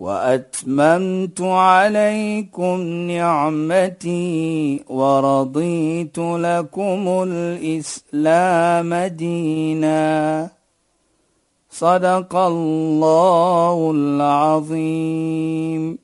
وأتممت 0.00 1.40
عليكم 1.40 2.80
نعمتي 3.12 4.84
ورضيت 4.88 6.18
لكم 6.18 7.24
الإسلام 7.28 8.94
دينا. 8.94 10.50
صدق 11.70 12.36
الله 12.36 13.90
العظيم. 13.94 15.98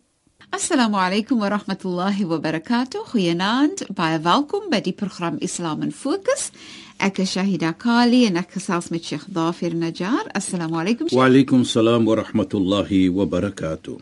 السلام 0.55 0.95
عليكم 0.95 1.43
ورحمة 1.43 1.79
الله 1.85 2.25
وبركاته. 2.25 3.05
خيانات 3.05 3.93
باي 3.93 4.21
فالكم 4.21 4.61
بدي 4.73 4.97
برنامج 5.03 5.45
اسلام 5.45 5.91
فوكس 5.91 6.53
Ek 6.99 7.19
is 7.21 7.35
Shahida 7.37 7.75
Kali 7.77 8.23
en 8.25 8.39
ek 8.41 8.55
gesels 8.57 8.89
met 8.89 9.05
Sheikh 9.05 9.27
Dafir 9.29 9.75
Najjar. 9.77 10.31
Assalamu 10.33 10.79
alaykum. 10.81 11.11
Wa 11.13 11.27
alaykum 11.29 11.65
salaam 11.69 12.07
wa 12.09 12.17
rahmatullahi 12.17 13.11
wa 13.13 13.27
barakatuh. 13.29 13.99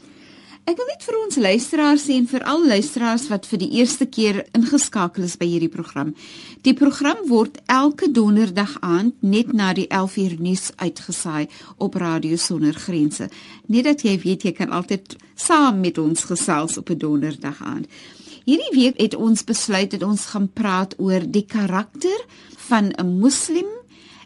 Ek 0.65 0.79
wil 0.79 0.87
net 0.89 1.03
vir 1.03 1.17
ons 1.19 1.37
luisteraars 1.43 2.05
sê 2.07 2.15
en 2.17 2.29
veral 2.31 2.63
luisteraars 2.71 3.27
wat 3.33 3.49
vir 3.51 3.61
die 3.65 3.69
eerste 3.81 4.07
keer 4.07 4.45
ingeskakel 4.57 5.27
is 5.27 5.35
by 5.37 5.49
hierdie 5.51 5.73
program. 5.73 6.15
Die 6.63 6.77
program 6.79 7.27
word 7.29 7.59
elke 7.67 8.09
donderdag 8.15 8.79
aand 8.81 9.19
net 9.27 9.51
na 9.53 9.75
die 9.75 9.89
11uur 9.91 10.39
nuus 10.39 10.71
uitgesaai 10.79 11.51
op 11.83 11.99
Radio 12.01 12.39
Sonder 12.39 12.79
Grense. 12.79 13.27
Net 13.67 13.91
dat 13.91 14.07
jy 14.07 14.15
weet 14.23 14.47
jy 14.47 14.55
kan 14.55 14.71
altyd 14.71 15.19
saam 15.35 15.83
met 15.83 15.99
ons 15.99 16.31
gesels 16.31 16.79
op 16.79 16.95
'n 16.95 16.99
donderdag 16.99 17.59
aand. 17.61 17.91
Hierdie 18.45 18.73
week 18.77 18.99
het 19.01 19.15
ons 19.17 19.45
besluit 19.45 19.91
dat 19.91 20.03
ons 20.03 20.25
gaan 20.33 20.49
praat 20.53 20.95
oor 21.01 21.21
die 21.27 21.47
karakter 21.49 22.19
van 22.69 22.93
'n 22.97 23.19
moslim 23.19 23.71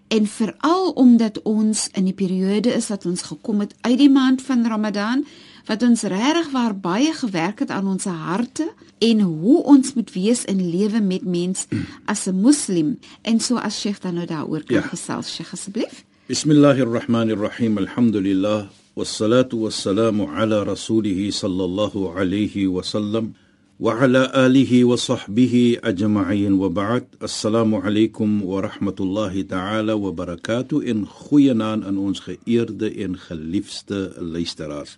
en 0.08 0.26
veral 0.26 0.90
omdat 0.90 1.42
ons 1.42 1.88
in 1.92 2.04
die 2.04 2.16
periode 2.16 2.72
is 2.72 2.88
wat 2.88 3.06
ons 3.06 3.22
gekom 3.22 3.60
het 3.60 3.74
uit 3.80 3.98
die 3.98 4.10
maand 4.10 4.42
van 4.42 4.66
Ramadan 4.66 5.24
wat 5.68 5.82
ons 5.82 6.02
regtig 6.02 6.50
waar 6.50 6.72
baie 6.76 7.12
gewerk 7.12 7.58
het 7.58 7.70
aan 7.70 7.86
ons 7.86 8.04
harte 8.04 8.70
en 9.04 9.20
hoe 9.20 9.62
ons 9.62 9.94
moet 9.94 10.12
wees 10.12 10.44
in 10.44 10.70
lewe 10.70 11.00
met 11.00 11.24
mens 11.24 11.66
as 12.04 12.26
'n 12.26 12.40
moslim. 12.40 12.98
En 13.22 13.40
so 13.40 13.56
as 13.56 13.80
Sheikh 13.80 14.00
dan 14.00 14.14
nou 14.14 14.26
daaroor 14.26 14.64
kan 14.64 14.76
ja. 14.76 14.82
gesels 14.82 15.34
Sheikh 15.34 15.52
asseblief. 15.52 16.04
Bismillahirrahmanirrahim. 16.26 17.78
Alhamdulillah. 17.78 18.68
Wassalatu 18.94 19.56
wassalamu 19.60 20.26
ala 20.34 20.64
rasulih 20.64 21.32
sallallahu 21.32 22.16
alayhi 22.16 22.66
wa 22.66 22.82
sallam 22.82 23.34
وعلى 23.79 24.31
آله 24.35 24.83
وصحبه 24.83 25.77
أجمعين 25.83 26.53
وبعد 26.53 27.05
السلام 27.23 27.75
عليكم 27.75 28.43
ورحمة 28.43 28.95
الله 28.99 29.41
تعالى 29.41 29.93
وبركاته 29.93 30.91
إن 30.91 31.05
خوينان 31.05 31.83
أن 31.83 31.97
ons 31.97 32.19
geëerde 32.19 32.93
en 33.03 33.17
geliefde 33.17 34.13
luisteraars. 34.21 34.97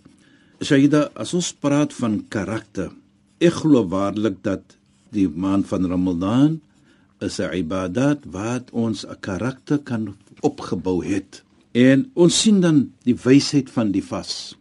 Shaida, 0.61 1.09
as 1.15 1.33
ons 1.33 1.49
praat 1.55 1.95
van 1.97 2.19
karakter, 2.29 2.91
ek 3.41 3.63
glo 3.63 3.87
waarlik 3.89 4.37
dat 4.45 4.77
die 5.15 5.25
maand 5.27 5.65
van 5.71 5.89
Ramadan 5.89 6.59
is 7.23 7.39
'n 7.39 7.55
ibadat 7.57 8.27
wat 8.29 8.69
ons 8.71 9.05
'n 9.07 9.17
karakter 9.19 9.79
kan 9.79 10.13
opgebou 10.41 11.01
het. 11.01 11.43
En 11.71 12.11
ons 12.13 12.41
sien 12.41 12.61
dan 12.61 12.91
die 13.03 13.17
wysheid 13.17 13.69
van 13.71 13.91
die 13.91 14.03
vas. 14.03 14.55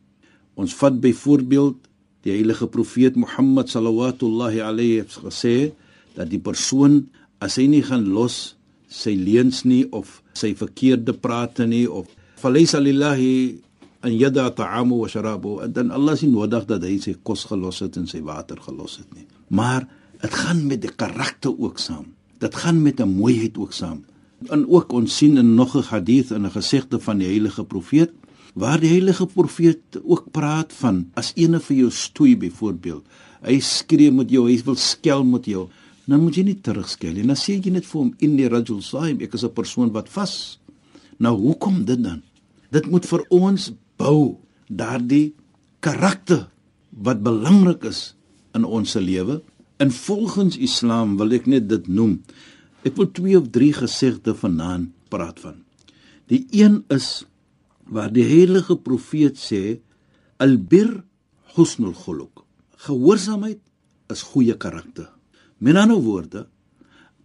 Ons 0.54 0.74
vat 0.74 1.00
byvoorbeeld 1.00 1.76
die 2.23 2.33
heilige 2.35 2.67
profeet 2.67 3.15
Mohammed 3.15 3.69
sallallahu 3.69 4.61
alayhi 4.61 4.99
het 4.99 5.11
gesê 5.23 5.71
dat 6.15 6.29
die 6.29 6.39
persoon 6.39 7.07
as 7.39 7.55
hy 7.57 7.67
nie 7.67 7.83
gaan 7.83 8.09
los 8.11 8.55
sy 8.89 9.13
leuns 9.15 9.63
nie 9.65 9.85
of 9.91 10.21
sy 10.33 10.53
verkeerde 10.57 11.13
prate 11.13 11.67
nie 11.69 11.87
of 11.87 12.09
falaysa 12.41 12.79
lillahi 12.79 13.59
en 14.03 14.13
yada 14.15 14.49
ta'amu 14.55 15.03
wa 15.03 15.07
sharabu 15.07 15.59
dan 15.67 15.91
Allah 15.91 16.15
sien 16.15 16.31
nodig 16.31 16.65
dat 16.67 16.83
hy 16.87 16.97
sy 17.03 17.15
kos 17.23 17.45
gelos 17.49 17.81
het 17.83 17.99
en 17.99 18.07
sy 18.07 18.21
water 18.23 18.59
gelos 18.63 18.99
het 19.01 19.09
nie. 19.15 19.27
Maar 19.51 19.87
dit 20.21 20.33
gaan 20.33 20.65
met 20.67 20.81
die 20.83 20.91
karakter 20.91 21.51
ook 21.51 21.79
saam. 21.79 22.15
Dit 22.39 22.55
gaan 22.55 22.81
met 22.81 22.99
'n 22.99 23.11
mooiheid 23.19 23.57
ook 23.57 23.73
saam. 23.73 24.03
En 24.47 24.67
ook 24.67 24.91
ons 24.93 25.15
sien 25.15 25.37
in 25.37 25.55
nog 25.55 25.75
'n 25.75 25.83
hadith 25.91 26.31
en 26.31 26.45
'n 26.45 26.51
gesegde 26.51 26.99
van 26.99 27.17
die 27.17 27.27
heilige 27.27 27.63
profeet 27.63 28.11
waar 28.53 28.79
die 28.81 28.91
heilige 28.91 29.25
profeet 29.25 29.99
ook 30.03 30.31
praat 30.31 30.73
van 30.81 31.05
as 31.19 31.33
ene 31.35 31.59
vir 31.59 31.77
jou 31.83 31.91
stoei 31.91 32.35
byvoorbeeld 32.35 33.03
hy 33.45 33.59
skree 33.63 34.11
met 34.11 34.31
jou 34.31 34.47
hy 34.47 34.57
wil 34.65 34.79
skel 34.79 35.23
met 35.23 35.45
jou 35.45 35.67
dan 36.09 36.23
moet 36.23 36.37
jy 36.37 36.43
nie 36.43 36.59
terugskel 36.65 37.13
nie 37.13 37.27
dan 37.27 37.37
sê 37.37 37.59
jy 37.59 37.71
net 37.71 37.85
vir 37.85 38.01
hom 38.01 38.13
in 38.19 38.37
die 38.37 38.49
rajul 38.49 38.81
saim 38.81 39.21
ek 39.21 39.33
is 39.33 39.43
'n 39.43 39.53
persoon 39.53 39.91
wat 39.93 40.09
vas 40.09 40.59
nou 41.19 41.35
hoekom 41.37 41.85
dit 41.85 42.01
dan 42.03 42.21
dit 42.71 42.85
moet 42.85 43.05
vir 43.05 43.25
ons 43.29 43.71
bou 43.97 44.37
daardie 44.69 45.33
karakter 45.79 46.47
wat 46.89 47.23
belangrik 47.23 47.85
is 47.89 48.13
in 48.55 48.65
ons 48.65 48.93
lewe. 48.93 49.41
In 49.79 49.91
volgens 49.91 50.57
Islam 50.57 51.17
wil 51.17 51.33
ek 51.35 51.47
net 51.47 51.69
dit 51.69 51.87
noem. 51.87 52.19
Ek 52.83 52.97
wil 52.99 53.09
twee 53.15 53.37
of 53.39 53.49
drie 53.53 53.71
gesegde 53.75 54.35
vanaand 54.35 54.91
praat 55.11 55.39
van. 55.43 55.61
Die 56.29 56.45
een 56.53 56.83
is 56.93 57.25
waar 57.89 58.11
die 58.13 58.25
heilige 58.25 58.77
profeet 58.77 59.37
sê 59.37 59.79
albir 60.37 61.01
husnul 61.55 61.95
khuluq. 61.97 62.45
Gehoorsaamheid 62.85 63.59
is 64.13 64.23
goeie 64.31 64.55
karakter. 64.57 65.09
Met 65.59 65.75
ander 65.75 65.99
woorde, 65.99 66.45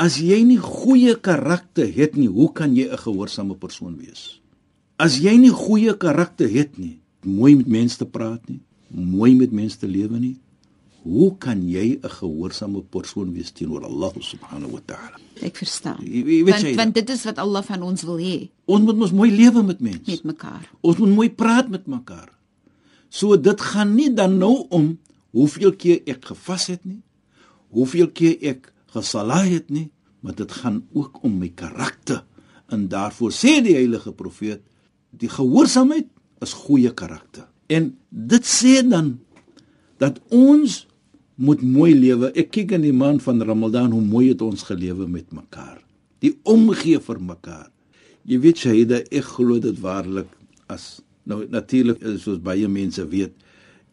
as 0.00 0.18
jy 0.18 0.40
nie 0.42 0.58
goeie 0.58 1.14
karakter 1.14 1.86
het 1.86 2.16
nie, 2.18 2.28
hoe 2.28 2.50
kan 2.52 2.74
jy 2.74 2.88
'n 2.90 2.98
gehoorsame 2.98 3.54
persoon 3.54 3.96
wees? 3.96 4.40
As 4.98 5.18
jy 5.18 5.36
nie 5.38 5.50
goeie 5.50 5.94
karakter 5.96 6.48
het 6.50 6.78
nie, 6.78 6.98
mooi 7.22 7.54
met 7.56 7.66
mense 7.66 7.98
te 7.98 8.06
praat 8.06 8.48
nie, 8.48 8.60
mooi 8.90 9.34
met 9.34 9.52
mense 9.52 9.78
te 9.78 9.86
lewe 9.86 10.18
nie, 10.18 10.36
hoe 11.04 11.36
kan 11.38 11.60
jy 11.68 12.00
'n 12.00 12.08
gehoorsame 12.08 12.82
persoon 12.82 13.32
wees 13.32 13.52
teenoor 13.52 13.84
Allah 13.84 14.12
subhanahu 14.20 14.72
wa 14.72 14.82
ta'ala? 14.86 15.18
Ek 15.40 15.56
verstaan. 15.56 16.00
Jy, 16.00 16.24
jy 16.24 16.44
weet 16.44 16.54
want, 16.54 16.64
jy, 16.64 16.74
want 16.76 16.94
dit 16.94 17.10
is 17.10 17.24
wat 17.24 17.38
Allah 17.38 17.62
van 17.62 17.82
ons 17.82 18.02
wil 18.02 18.18
hê. 18.18 18.50
Ons 18.64 18.84
moet 18.84 18.96
mos 18.96 19.12
mooi 19.12 19.30
lewe 19.30 19.62
met 19.62 19.80
mense. 19.80 20.10
Met 20.10 20.24
mekaar. 20.24 20.70
Ons 20.80 20.96
moet 20.96 21.10
mooi 21.10 21.30
praat 21.30 21.68
met 21.68 21.86
mekaar. 21.86 22.32
So 23.08 23.36
dit 23.36 23.60
gaan 23.60 23.94
nie 23.94 24.14
dan 24.14 24.38
nou 24.38 24.66
om 24.70 24.98
hoeveel 25.30 25.76
keer 25.76 26.00
ek 26.06 26.24
gevas 26.24 26.66
het 26.66 26.84
nie, 26.84 27.02
hoeveel 27.68 28.08
keer 28.10 28.38
ek 28.40 28.72
gesalah 28.94 29.44
het 29.44 29.70
nie, 29.70 29.90
maar 30.20 30.34
dit 30.34 30.52
gaan 30.52 30.86
ook 30.94 31.22
om 31.22 31.38
my 31.38 31.50
karakter. 31.54 32.24
En 32.72 32.88
daarvoor 32.88 33.30
sê 33.30 33.60
die 33.62 33.74
heilige 33.76 34.12
profeet 34.12 34.62
die 35.10 35.28
gehoorsaamheid 35.28 36.08
is 36.40 36.52
goeie 36.64 36.90
karakter. 36.94 37.46
En 37.68 37.92
dit 38.08 38.44
sê 38.46 38.80
dan 38.88 39.18
dat 39.98 40.18
ons 40.34 40.86
moet 41.36 41.62
mooi 41.62 41.92
lewe. 41.94 42.30
Ek 42.38 42.52
kyk 42.54 42.76
in 42.76 42.84
die 42.86 42.94
maand 42.94 43.22
van 43.24 43.42
Ramadan 43.42 43.92
hoe 43.94 44.02
mooi 44.02 44.28
het 44.30 44.42
ons 44.44 44.66
gelewe 44.68 45.08
met 45.10 45.32
mekaar. 45.34 45.80
Die 46.22 46.34
omgee 46.48 47.00
vir 47.02 47.20
mekaar. 47.20 47.70
Jy 48.24 48.38
weet 48.40 48.62
Shahida, 48.62 49.02
ek 49.12 49.34
glo 49.36 49.58
dit 49.60 49.80
waarlik 49.82 50.30
as 50.72 51.02
nou 51.28 51.42
natuurlik 51.50 52.00
soos 52.20 52.38
baie 52.44 52.68
mense 52.68 53.02
weet, 53.10 53.34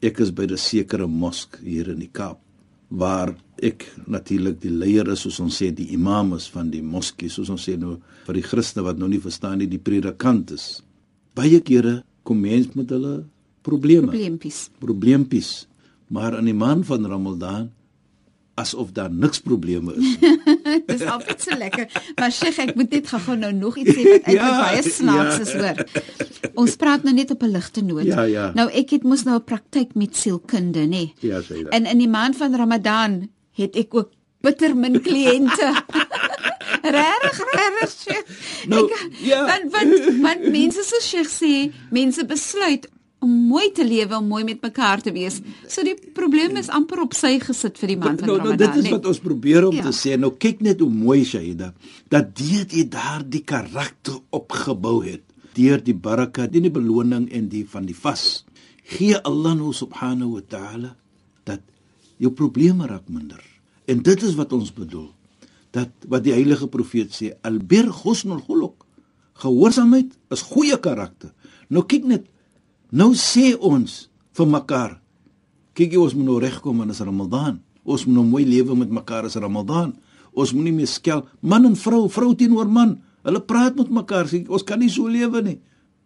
ek 0.01 0.19
is 0.19 0.31
by 0.31 0.45
'n 0.47 0.57
sekere 0.57 1.07
mosk 1.07 1.59
hier 1.63 1.89
in 1.89 1.99
die 1.99 2.11
Kaap 2.11 2.39
waar 2.89 3.35
ek 3.61 3.85
natuurlik 4.07 4.59
die 4.59 4.71
leier 4.71 5.07
is 5.07 5.21
soos 5.21 5.39
ons 5.39 5.61
sê 5.61 5.71
die 5.71 5.93
imam 5.93 6.33
is 6.33 6.49
van 6.49 6.69
die 6.69 6.81
moskie 6.81 7.29
soos 7.29 7.49
ons 7.49 7.63
sê 7.63 7.77
nou 7.79 8.01
vir 8.25 8.33
die 8.33 8.43
Christene 8.43 8.83
wat 8.83 8.97
nou 8.97 9.07
nie 9.07 9.19
verstaan 9.19 9.59
nie 9.59 9.67
die 9.67 9.79
predikant 9.79 10.51
is 10.51 10.81
baie 11.35 11.61
kere 11.61 12.03
kom 12.23 12.41
mense 12.41 12.75
met 12.75 12.89
hulle 12.89 13.23
probleme. 13.61 14.09
Probleempies. 14.09 14.69
Probleempies. 14.81 15.49
Maar 16.11 16.37
in 16.37 16.49
die 16.49 16.57
maand 16.57 16.85
van 16.85 17.07
Ramadan 17.07 17.71
asof 18.59 18.91
daar 18.91 19.11
niks 19.11 19.39
probleme 19.39 19.93
is. 19.95 20.17
Dis 20.91 21.01
altyd 21.07 21.41
so 21.41 21.57
lekker. 21.57 21.87
Maar 22.19 22.31
Sheikh, 22.35 22.59
ek 22.59 22.75
moet 22.75 22.91
net 22.91 23.07
gou 23.07 23.35
nou 23.39 23.51
nog 23.55 23.77
iets 23.79 23.95
sê 23.95 24.03
wat 24.09 24.27
eintlik 24.27 24.41
ja, 24.41 24.59
baie 24.59 24.83
snaaks 24.83 25.37
ja. 25.39 25.45
is 25.45 25.53
hoor. 25.55 26.51
Ons 26.59 26.75
praat 26.81 27.07
nou 27.07 27.15
net 27.15 27.31
op 27.31 27.43
'n 27.47 27.53
ligte 27.55 27.83
noot. 27.85 28.05
Ja, 28.05 28.27
ja. 28.27 28.51
Nou 28.57 28.67
ek 28.69 28.91
het 28.97 29.07
mos 29.07 29.23
nou 29.23 29.39
'n 29.39 29.47
praktyk 29.47 29.95
met 29.95 30.15
sielkunde, 30.15 30.83
nê? 30.83 31.13
Ja, 31.23 31.39
sê 31.39 31.63
dit. 31.63 31.71
En 31.71 31.87
in 31.87 32.03
die 32.03 32.11
maand 32.11 32.35
van 32.35 32.55
Ramadan 32.55 33.29
het 33.55 33.75
ek 33.75 33.95
ook 33.95 34.11
bitter 34.43 34.75
min 34.75 34.99
kliënte. 35.01 35.71
Regtig, 36.81 37.37
regtig. 37.53 38.23
Nou, 38.67 38.85
ek, 38.85 39.09
ja. 39.21 39.45
Want 39.45 39.71
want 39.71 40.21
want 40.21 40.41
mense 40.51 40.83
so 40.83 40.99
Sheikh 40.99 41.29
sê, 41.29 41.71
mense 41.89 42.25
besluit 42.25 42.89
om 43.21 43.31
mooi 43.51 43.67
te 43.77 43.85
lewe, 43.85 44.17
om 44.17 44.27
mooi 44.27 44.43
met 44.47 44.61
mekaar 44.65 45.01
te 45.05 45.11
wees. 45.13 45.39
So 45.69 45.83
die 45.85 45.93
probleem 46.15 46.55
is 46.57 46.71
amper 46.73 47.03
op 47.03 47.13
sy 47.17 47.35
gesit 47.43 47.77
vir 47.77 47.93
die 47.93 47.97
man 48.01 48.17
van 48.17 48.27
nou, 48.31 48.37
Ramadan. 48.39 48.57
nou 48.57 48.61
dit 48.63 48.79
is 48.81 48.87
nee. 48.87 48.93
wat 48.95 49.05
ons 49.11 49.19
probeer 49.21 49.67
om 49.67 49.75
Ja. 49.77 49.83
te 49.89 49.93
sê. 49.93 50.17
Nou 50.19 50.31
kyk 50.37 50.61
net 50.65 50.79
hoe 50.81 50.89
mooi 50.89 51.23
Shaida 51.25 51.73
dat 52.09 52.33
dit 52.35 52.73
jy 52.73 52.87
daardie 52.89 53.43
karakter 53.45 54.17
opgebou 54.31 55.03
het 55.05 55.21
deur 55.53 55.83
die 55.83 55.93
baraka, 55.93 56.47
die, 56.47 56.61
die 56.61 56.71
beloning 56.71 57.29
en 57.31 57.49
die 57.51 57.65
van 57.67 57.85
die 57.85 57.95
vas. 57.95 58.45
Gee 58.83 59.17
Allah 59.27 59.53
nou 59.59 59.73
subhanahu 59.73 60.33
wa 60.39 60.41
ta'ala 60.47 60.95
dat 61.45 61.61
jou 62.17 62.31
probleme 62.31 62.87
raak 62.87 63.09
minder. 63.09 63.41
En 63.85 64.01
dit 64.01 64.23
is 64.23 64.35
wat 64.35 64.53
ons 64.53 64.73
bedoel. 64.73 65.11
Dat 65.71 65.89
wat 66.07 66.23
die 66.23 66.33
heilige 66.33 66.67
profeet 66.67 67.11
sê, 67.13 67.33
albir 67.43 67.91
husnul 68.03 68.41
khuluq. 68.47 68.87
Gehoorsaamheid 69.43 70.11
is 70.31 70.41
goeie 70.41 70.77
karakter. 70.79 71.31
Nou 71.69 71.83
kyk 71.87 72.03
net, 72.09 72.25
nou 72.91 73.11
sê 73.17 73.51
ons 73.55 73.97
vir 74.37 74.47
mekaar, 74.47 74.97
kyk 75.77 75.95
jy 75.95 76.01
ons 76.01 76.15
moet 76.17 76.27
nou 76.27 76.39
regkom 76.43 76.83
in 76.83 76.93
is 76.93 77.01
Ramadan. 77.03 77.59
Ons 77.81 78.05
moet 78.05 78.19
nou 78.19 78.25
mooi 78.27 78.45
lewe 78.45 78.75
met 78.77 78.91
mekaar 78.93 79.25
as 79.25 79.39
Ramadan. 79.41 79.95
Ons 80.31 80.53
moenie 80.53 80.75
meer 80.75 80.89
skel 80.89 81.25
man 81.41 81.65
en 81.67 81.75
vrou, 81.75 82.05
vrou 82.11 82.35
teenoor 82.37 82.69
man. 82.69 82.99
Hulle 83.25 83.41
praat 83.45 83.77
met 83.79 83.89
mekaar. 83.91 84.29
Sê, 84.29 84.43
ons 84.47 84.65
kan 84.65 84.79
nie 84.79 84.91
so 84.91 85.09
lewe 85.11 85.41
nie. 85.45 85.57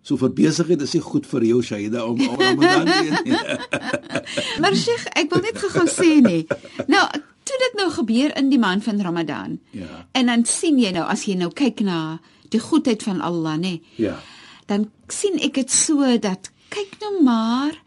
So 0.06 0.20
vir 0.22 0.32
besigheid 0.38 0.82
is 0.86 0.94
dit 0.94 1.02
goed 1.02 1.26
vir 1.26 1.48
jou 1.50 1.62
Shaida 1.66 2.04
om 2.06 2.20
om 2.22 2.38
Ramadan 2.38 2.86
te 2.86 2.98
eet 3.10 3.26
nie. 3.26 3.40
Maar 4.62 4.78
Sheikh, 4.78 5.08
ek 5.18 5.32
wil 5.34 5.42
net 5.48 5.58
gou-gou 5.58 5.88
sê 5.90 6.20
nê. 6.22 6.44
Nou, 6.92 7.02
toe 7.46 7.58
dit 7.64 7.80
nou 7.80 7.88
gebeur 7.94 8.36
in 8.38 8.52
die 8.54 8.62
maand 8.62 8.86
van 8.86 9.02
Ramadan. 9.02 9.58
Ja. 9.74 10.06
En 10.14 10.30
dan 10.30 10.46
sien 10.50 10.78
jy 10.82 10.94
nou 10.94 11.06
as 11.10 11.26
jy 11.26 11.38
nou 11.40 11.50
kyk 11.54 11.82
na 11.86 12.20
die 12.54 12.62
goedheid 12.62 13.02
van 13.06 13.24
Allah 13.26 13.58
nê. 13.62 13.80
Ja. 14.02 14.20
Dan 14.70 14.92
sien 15.10 15.42
ek 15.42 15.58
dit 15.58 15.74
so 15.74 16.06
dat 16.22 16.52
kyk 16.76 16.98
nou 17.00 17.24
maar. 17.24 17.82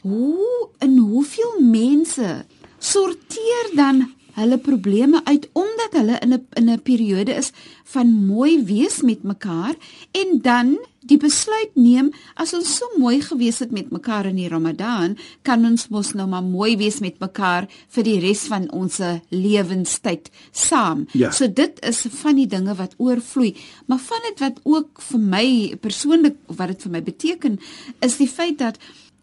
Hoe 0.00 0.68
in 0.78 0.98
hoeveel 0.98 1.60
mense 1.60 2.44
sorteer 2.78 3.70
dan 3.74 4.14
hulle 4.40 4.58
probleme 4.58 5.20
uit 5.24 5.48
omdat 5.52 5.98
hulle 5.98 6.18
in 6.24 6.32
'n 6.34 6.46
in 6.60 6.70
'n 6.70 6.82
periode 6.82 7.34
is 7.34 7.52
van 7.84 8.06
mooi 8.26 8.64
wees 8.64 9.02
met 9.02 9.22
mekaar 9.22 9.74
en 10.12 10.40
dan 10.42 10.78
die 11.00 11.16
besluit 11.16 11.72
neem 11.74 12.10
as 12.34 12.52
ons 12.56 12.76
so 12.76 12.86
mooi 13.00 13.20
gewees 13.24 13.60
het 13.62 13.72
met 13.72 13.90
mekaar 13.90 14.28
in 14.30 14.36
die 14.36 14.48
Ramadan 14.48 15.16
kan 15.42 15.64
ons 15.64 15.88
mos 15.88 16.12
nou 16.12 16.26
maar 16.28 16.44
mooi 16.44 16.76
wees 16.76 17.00
met 17.00 17.18
mekaar 17.22 17.68
vir 17.88 18.04
die 18.04 18.18
res 18.20 18.44
van 18.52 18.68
ons 18.70 19.00
lewenstyd 19.30 20.30
saam. 20.52 21.06
Ja. 21.12 21.30
So 21.30 21.48
dit 21.48 21.80
is 21.86 22.04
van 22.20 22.36
die 22.36 22.46
dinge 22.46 22.74
wat 22.74 22.94
oorvloei, 22.98 23.54
maar 23.86 23.98
van 23.98 24.28
dit 24.28 24.40
wat 24.44 24.60
ook 24.62 25.00
vir 25.00 25.20
my 25.20 25.46
persoonlik 25.80 26.36
wat 26.46 26.74
dit 26.74 26.82
vir 26.82 26.92
my 26.92 27.02
beteken 27.02 27.58
is 28.00 28.16
die 28.20 28.28
feit 28.28 28.58
dat 28.58 28.78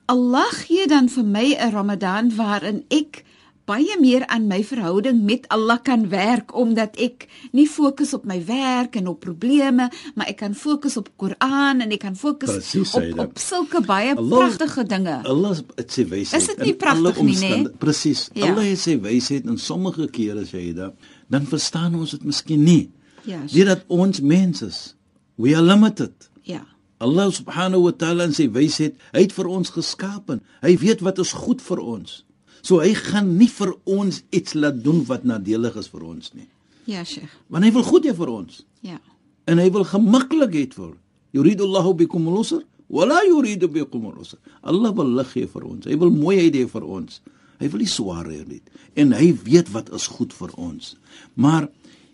Allah 0.08 0.48
gee 0.66 0.88
dan 0.88 1.10
vir 1.10 1.24
my 1.24 1.48
'n 1.54 1.72
Ramadan 1.72 2.36
waarin 2.36 2.84
ek 2.90 3.24
baie 3.68 3.98
meer 4.00 4.24
aan 4.32 4.46
my 4.48 4.62
verhouding 4.64 5.18
met 5.28 5.48
Allah 5.52 5.76
kan 5.84 6.06
werk 6.10 6.54
omdat 6.56 6.96
ek 7.04 7.26
nie 7.52 7.66
fokus 7.68 8.14
op 8.16 8.24
my 8.26 8.38
werk 8.48 8.96
en 8.96 9.08
op 9.12 9.20
probleme, 9.26 9.90
maar 10.16 10.30
ek 10.32 10.38
kan 10.40 10.56
fokus 10.56 10.96
op 10.98 11.10
Koran 11.20 11.82
en 11.84 11.92
ek 11.92 12.00
kan 12.06 12.16
fokus 12.16 12.54
Presies, 12.54 12.94
op 12.96 13.20
op 13.26 13.38
sulke 13.44 13.82
baie 13.84 14.14
Allah- 14.16 14.46
pragtige 14.48 14.86
dinge. 14.88 15.18
Allah 15.28 15.58
het 15.76 15.92
sy 15.92 16.06
wysheid. 16.08 16.42
Is 16.42 16.48
dit 16.54 16.64
nie 16.66 16.76
pragtig 16.76 17.22
nie, 17.22 17.36
nê? 17.36 17.52
omstande- 17.52 17.74
Presies. 17.78 18.30
Ja. 18.34 18.46
Allah 18.52 18.64
het 18.70 18.80
sy 18.80 18.96
wysheid 19.04 19.46
in 19.46 19.58
sommige 19.58 20.08
kere 20.10 20.46
Shaida, 20.46 20.94
dan 21.28 21.46
verstaan 21.46 21.96
ons 21.96 22.12
dit 22.12 22.24
miskien 22.24 22.64
nie. 22.64 22.92
Ja, 23.28 23.42
Deurdat 23.52 23.84
ons 23.88 24.22
mens 24.22 24.62
is. 24.62 24.96
We 25.36 25.54
are 25.56 25.62
limited. 25.66 26.30
Ja. 26.44 26.64
Allah 27.00 27.28
subhanahu 27.32 27.84
wa 27.84 27.92
ta'ala 27.92 28.24
in 28.24 28.34
sy 28.34 28.48
wysheid, 28.50 28.96
hy 29.12 29.22
het 29.28 29.34
vir 29.36 29.46
ons 29.52 29.70
geskapen. 29.70 30.40
Hy 30.64 30.78
weet 30.78 31.02
wat 31.06 31.20
is 31.20 31.32
goed 31.36 31.62
vir 31.62 31.78
ons. 31.84 32.24
So 32.62 32.80
hy 32.82 32.94
gaan 32.94 33.38
nie 33.38 33.48
vir 33.48 33.74
ons 33.86 34.24
iets 34.32 34.54
laat 34.58 34.82
doen 34.84 35.04
wat 35.08 35.24
nadelig 35.26 35.76
is 35.78 35.88
vir 35.88 36.04
ons 36.04 36.34
nie. 36.34 36.48
Ja, 36.88 37.04
Sheikh. 37.04 37.30
Want 37.50 37.66
hy 37.68 37.72
wil 37.76 37.84
goed 37.84 38.06
hê 38.08 38.14
vir 38.16 38.30
ons 38.32 38.64
Ja. 38.82 39.00
en 39.48 39.58
hy 39.60 39.70
wil 39.72 39.84
gemaklikheid 39.84 40.74
vir. 40.74 40.94
Yuridu 41.34 41.64
Allahu 41.64 41.94
bikum 41.94 42.28
al-usr 42.28 42.64
wa 42.90 43.06
la 43.06 43.22
yuridu 43.28 43.68
bikum 43.68 44.06
al-usr. 44.12 44.38
Allah 44.64 44.92
wil 44.96 45.10
lig 45.18 45.34
hê 45.36 45.48
vir 45.48 45.64
ons. 45.68 45.86
Hy 45.86 45.96
wil 45.98 46.12
mooiheid 46.12 46.54
hê 46.56 46.66
vir 46.68 46.84
ons. 46.84 47.22
Hy 47.60 47.68
wil 47.68 47.80
nie 47.80 47.88
swaar 47.90 48.26
hê 48.30 48.44
nie. 48.48 48.62
En 48.96 49.12
hy 49.14 49.34
weet 49.44 49.70
wat 49.74 49.90
is 49.94 50.08
goed 50.08 50.34
vir 50.34 50.52
ons. 50.58 50.96
Maar 51.36 51.68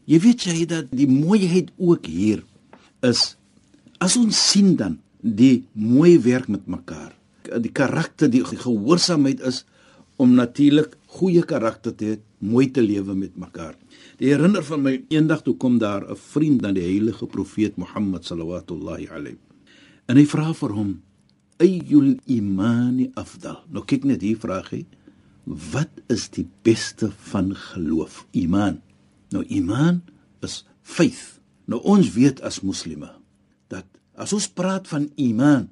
jy 0.06 0.19
weet 0.19 0.46
jy 0.50 0.66
dat 0.66 0.92
die 0.92 1.07
mooiheid 1.07 1.69
ook 1.78 2.06
hier 2.06 2.44
is 3.04 3.36
as 4.00 4.18
ons 4.18 4.36
sien 4.51 4.75
dan 4.75 4.98
die 5.22 5.63
mooi 5.74 6.18
werk 6.19 6.48
met 6.50 6.66
mekaar. 6.68 7.13
Die 7.62 7.72
karakter, 7.72 8.28
die 8.30 8.44
gehoorsaamheid 8.44 9.39
is 9.42 9.63
om 10.15 10.33
natuurlik 10.38 10.98
goeie 11.18 11.44
karakter 11.45 11.95
te 11.95 12.06
hê, 12.06 12.18
mooi 12.44 12.68
te 12.71 12.81
lewe 12.83 13.15
met 13.15 13.36
mekaar. 13.39 13.75
Die 14.19 14.30
herinner 14.30 14.63
van 14.65 14.83
my 14.83 14.94
eendag 15.13 15.42
toe 15.45 15.56
kom 15.57 15.80
daar 15.80 16.04
'n 16.10 16.15
vriend 16.15 16.62
na 16.62 16.71
die 16.71 16.83
heilige 16.83 17.25
profeet 17.25 17.77
Mohammed 17.77 18.25
sallallahu 18.25 19.07
alayhi. 19.10 19.38
En 20.07 20.18
hy 20.18 20.25
vra 20.25 20.54
vir 20.54 20.69
hom: 20.69 21.01
"Ayyul 21.60 22.19
imani 22.25 23.12
afdal?" 23.15 23.63
Nou 23.71 23.86
kyk 23.86 24.04
net 24.04 24.21
hier 24.21 24.38
vraag 24.38 24.69
hy: 24.69 24.86
"Wat 25.45 25.89
is 26.07 26.30
die 26.30 26.48
beste 26.62 27.12
van 27.31 27.56
geloof? 27.56 28.25
Iman." 28.31 28.81
Nou 29.31 29.44
iman 29.48 30.01
is 30.42 30.65
faith. 30.81 31.39
Nou 31.65 31.81
ons 31.81 32.13
weet 32.13 32.42
as 32.42 32.62
moslime 32.62 33.12
dat 33.68 33.86
as 34.15 34.33
ons 34.33 34.50
praat 34.50 34.88
van 34.88 35.10
iman, 35.15 35.69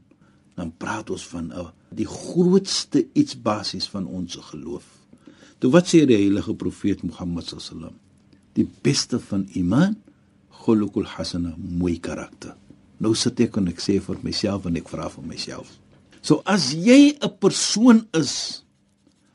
dan 0.56 0.74
praat 0.78 1.10
ons 1.10 1.28
van 1.28 1.52
'n 1.54 1.81
die 1.92 2.08
grootste 2.08 3.06
iets 3.14 3.36
basies 3.36 3.88
van 3.92 4.06
ons 4.08 4.36
geloof. 4.52 4.86
Toe 5.62 5.72
wat 5.72 5.90
sê 5.92 6.06
die 6.10 6.18
heilige 6.18 6.54
profeet 6.58 7.04
Mohammed 7.04 7.52
sallam? 7.52 7.94
Die 8.58 8.66
beste 8.84 9.20
van 9.20 9.46
iman, 9.60 9.96
khuluqul 10.64 11.06
hasana, 11.16 11.54
mooi 11.58 12.00
karakter. 12.00 12.56
Nou 13.02 13.14
sit 13.18 13.40
ek 13.42 13.58
en 13.58 13.68
ek 13.72 13.80
sê 13.82 14.00
vir 14.04 14.20
myself 14.24 14.66
en 14.70 14.76
ek 14.78 14.90
vra 14.90 15.08
vir 15.10 15.26
myself. 15.26 15.70
So 16.22 16.42
as 16.46 16.72
jy 16.74 17.18
'n 17.22 17.30
persoon 17.40 18.06
is 18.14 18.64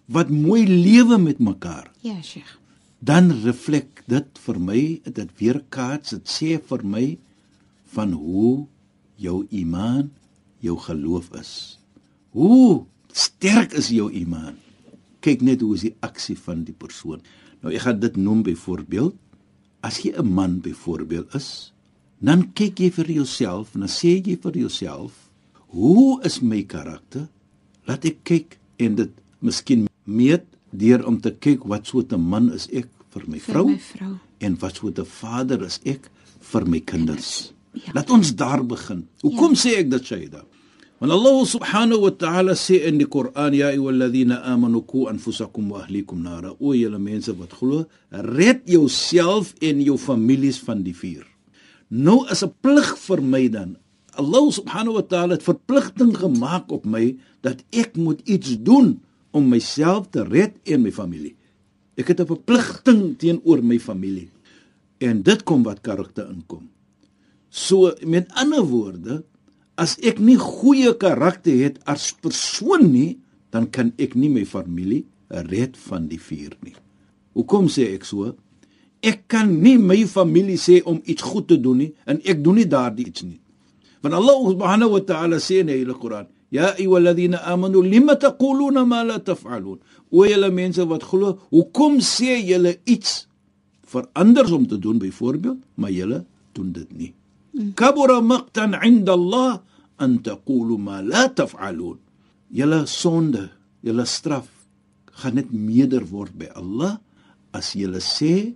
wat 0.09 0.31
mooi 0.31 0.67
lewe 0.67 1.19
met 1.19 1.39
mekaar, 1.41 1.91
Ja, 2.03 2.23
Sheikh. 2.23 2.59
dan 3.03 3.31
reflek 3.43 4.03
dit 4.07 4.39
vir 4.39 4.59
my, 4.61 5.01
dit 5.05 5.31
weerkaats, 5.39 6.11
dit 6.11 6.27
sê 6.29 6.61
vir 6.63 6.85
my 6.85 7.19
van 7.93 8.13
hoe 8.13 8.67
jou 9.19 9.47
iman, 9.51 10.11
jou 10.61 10.77
geloof 10.79 11.31
is. 11.35 11.76
Hoe 12.37 12.85
sterk 13.17 13.73
is 13.81 13.89
jou 13.95 14.11
iman? 14.13 14.57
Kyk 15.25 15.41
net 15.47 15.63
hoe 15.65 15.75
is 15.77 15.87
die 15.87 15.95
aksie 16.05 16.37
van 16.39 16.65
die 16.69 16.75
persoon. 16.77 17.23
Nou 17.65 17.73
ek 17.73 17.87
gaan 17.87 18.01
dit 18.03 18.17
noem 18.21 18.43
byvoorbeeld 18.47 19.17
as 19.87 20.01
jy 20.03 20.13
'n 20.19 20.27
man 20.35 20.61
byvoorbeeld 20.61 21.35
is, 21.35 21.73
dan 22.21 22.53
kyk 22.53 22.79
jy 22.81 22.91
vir 22.91 23.07
jouself 23.11 23.75
en 23.75 23.81
dan 23.81 23.89
sê 23.89 24.19
jy 24.21 24.37
vir 24.43 24.53
jouself, 24.59 25.13
hoe 25.69 26.21
is 26.25 26.41
my 26.43 26.63
karakter? 26.63 27.29
Laat 27.87 28.05
ek 28.05 28.25
kyk 28.25 28.59
en 28.79 28.95
dit 28.97 29.11
miskien 29.41 29.87
meet 30.05 30.43
deur 30.73 31.07
om 31.07 31.21
te 31.21 31.31
kyk 31.31 31.65
wat 31.65 31.87
soort 31.87 32.13
'n 32.13 32.21
man 32.21 32.53
is 32.53 32.69
ek 32.73 32.89
vir 33.11 33.23
my 33.29 33.39
Vir 33.39 33.53
vrou 33.55 33.67
my 33.69 33.79
vrou. 33.79 34.19
en 34.41 34.57
wat 34.61 34.77
soort 34.77 34.99
'n 34.99 35.05
vader 35.05 35.63
is 35.63 35.81
ek 35.85 36.11
vir 36.41 36.67
my 36.67 36.81
kinders. 36.81 37.53
Ja. 37.73 37.93
Laat 37.95 38.11
ons 38.11 38.35
daar 38.35 38.65
begin. 38.67 39.07
Hoekom 39.23 39.53
Ja. 39.55 39.57
sê 39.61 39.79
ek 39.79 39.91
dit 39.91 40.05
Shaida? 40.05 40.45
Want 40.97 41.13
Allah 41.13 41.45
subhanahu 41.45 42.09
wa 42.09 42.13
ta'ala 42.17 42.57
sê 42.57 42.81
in 42.89 42.97
die 42.97 43.05
Koran 43.05 43.53
ya 43.53 43.69
ayyuhalladhina 43.69 44.41
amanu 44.49 44.81
qu 44.81 45.05
anfusakum 45.13 45.69
wa 45.69 45.85
ahlikum 45.85 46.25
nara. 46.25 46.57
O 46.57 46.73
julle 46.73 46.97
mense 46.97 47.37
wat 47.37 47.53
glo, 47.53 47.85
red 48.09 48.65
jouself 48.65 49.53
en 49.61 49.85
jou 49.85 50.01
families 50.01 50.57
van 50.65 50.81
die 50.81 50.97
vuur. 50.97 51.29
Nou 51.93 52.25
is 52.33 52.41
'n 52.41 52.49
plig 52.65 52.97
vir 52.97 53.21
my 53.21 53.45
dan. 53.53 53.77
Allah 54.17 54.49
subhanahu 54.49 54.97
wa 54.97 55.05
ta'ala 55.05 55.37
het 55.37 55.45
verpligting 55.45 56.17
gemaak 56.17 56.73
op 56.73 56.89
my 56.89 57.13
dat 57.45 57.61
ek 57.77 58.01
moet 58.01 58.25
iets 58.25 58.57
doen 58.57 58.97
om 59.37 59.45
myself 59.53 60.09
te 60.09 60.25
red 60.25 60.57
en 60.65 60.81
my 60.81 60.91
familie. 60.91 61.37
Ek 62.01 62.09
het 62.09 62.21
'n 62.21 62.27
verpligting 62.27 63.19
teenoor 63.21 63.61
my 63.61 63.79
familie. 63.79 64.31
En 64.99 65.21
dit 65.23 65.45
kom 65.45 65.63
wat 65.63 65.85
karakter 65.85 66.25
inkom. 66.33 66.71
So 67.51 67.93
met 68.01 68.33
ander 68.33 68.65
woorde, 68.65 69.25
as 69.77 69.97
ek 70.05 70.19
nie 70.23 70.39
goeie 70.41 70.95
karakter 70.99 71.57
het 71.61 71.79
as 71.89 72.11
persoon 72.25 72.89
nie, 72.93 73.11
dan 73.53 73.69
kan 73.73 73.93
ek 74.01 74.17
nie 74.17 74.33
my 74.33 74.45
familie 74.49 75.05
red 75.29 75.77
van 75.89 76.09
die 76.11 76.21
vuur 76.21 76.57
nie. 76.65 76.75
Hoekom 77.37 77.69
sê 77.73 77.91
ek 77.95 78.07
so? 78.09 78.33
Ek 79.05 79.27
kan 79.31 79.51
nie 79.63 79.77
my 79.79 79.99
familie 80.09 80.57
sê 80.61 80.81
om 80.89 81.03
iets 81.05 81.25
goed 81.25 81.49
te 81.53 81.59
doen 81.61 81.85
nie 81.85 81.91
en 82.09 82.21
ek 82.25 82.41
doen 82.45 82.59
nie 82.61 82.69
daardie 82.69 83.09
iets 83.11 83.27
nie. 83.27 83.41
Want 84.03 84.17
Allah 84.17 84.39
subhanahu 84.55 84.97
wa 84.97 85.03
ta'ala 85.05 85.41
sê 85.43 85.61
in 85.61 85.71
die 85.71 85.77
Heilige 85.79 86.01
Koran: 86.01 86.27
"Ya 86.51 86.73
ayyuhalladhina 86.73 87.43
amanu 87.53 87.83
lima 87.83 88.17
taquluna 88.17 88.87
ma 88.87 89.03
la 89.05 89.19
taf'alun?" 89.19 89.79
O 90.11 90.25
julle 90.25 90.51
mense 90.51 90.85
wat 90.89 91.05
glo, 91.05 91.39
hoekom 91.51 91.99
sê 92.01 92.39
julle 92.41 92.77
iets 92.87 93.27
vir 93.93 94.09
anders 94.15 94.51
om 94.53 94.67
te 94.67 94.79
doen 94.79 94.99
byvoorbeeld, 94.99 95.59
maar 95.77 95.91
julle 95.91 96.25
doen 96.55 96.73
dit 96.73 96.91
nie? 96.97 97.13
Kabura 97.75 98.21
maqtan 98.21 98.75
'inda 98.75 99.13
Allah 99.13 99.63
an 99.99 100.19
taqulu 100.23 100.77
ma 100.79 101.01
la 101.03 101.29
taf'alun. 101.29 101.99
julle 102.53 102.87
sonde, 102.87 103.51
julle 103.83 104.05
straf 104.07 104.47
gaan 105.21 105.35
net 105.35 105.51
meerder 105.53 106.05
word 106.07 106.35
by 106.39 106.49
Allah 106.55 107.01
as 107.57 107.73
julle 107.75 108.01
sê 108.01 108.55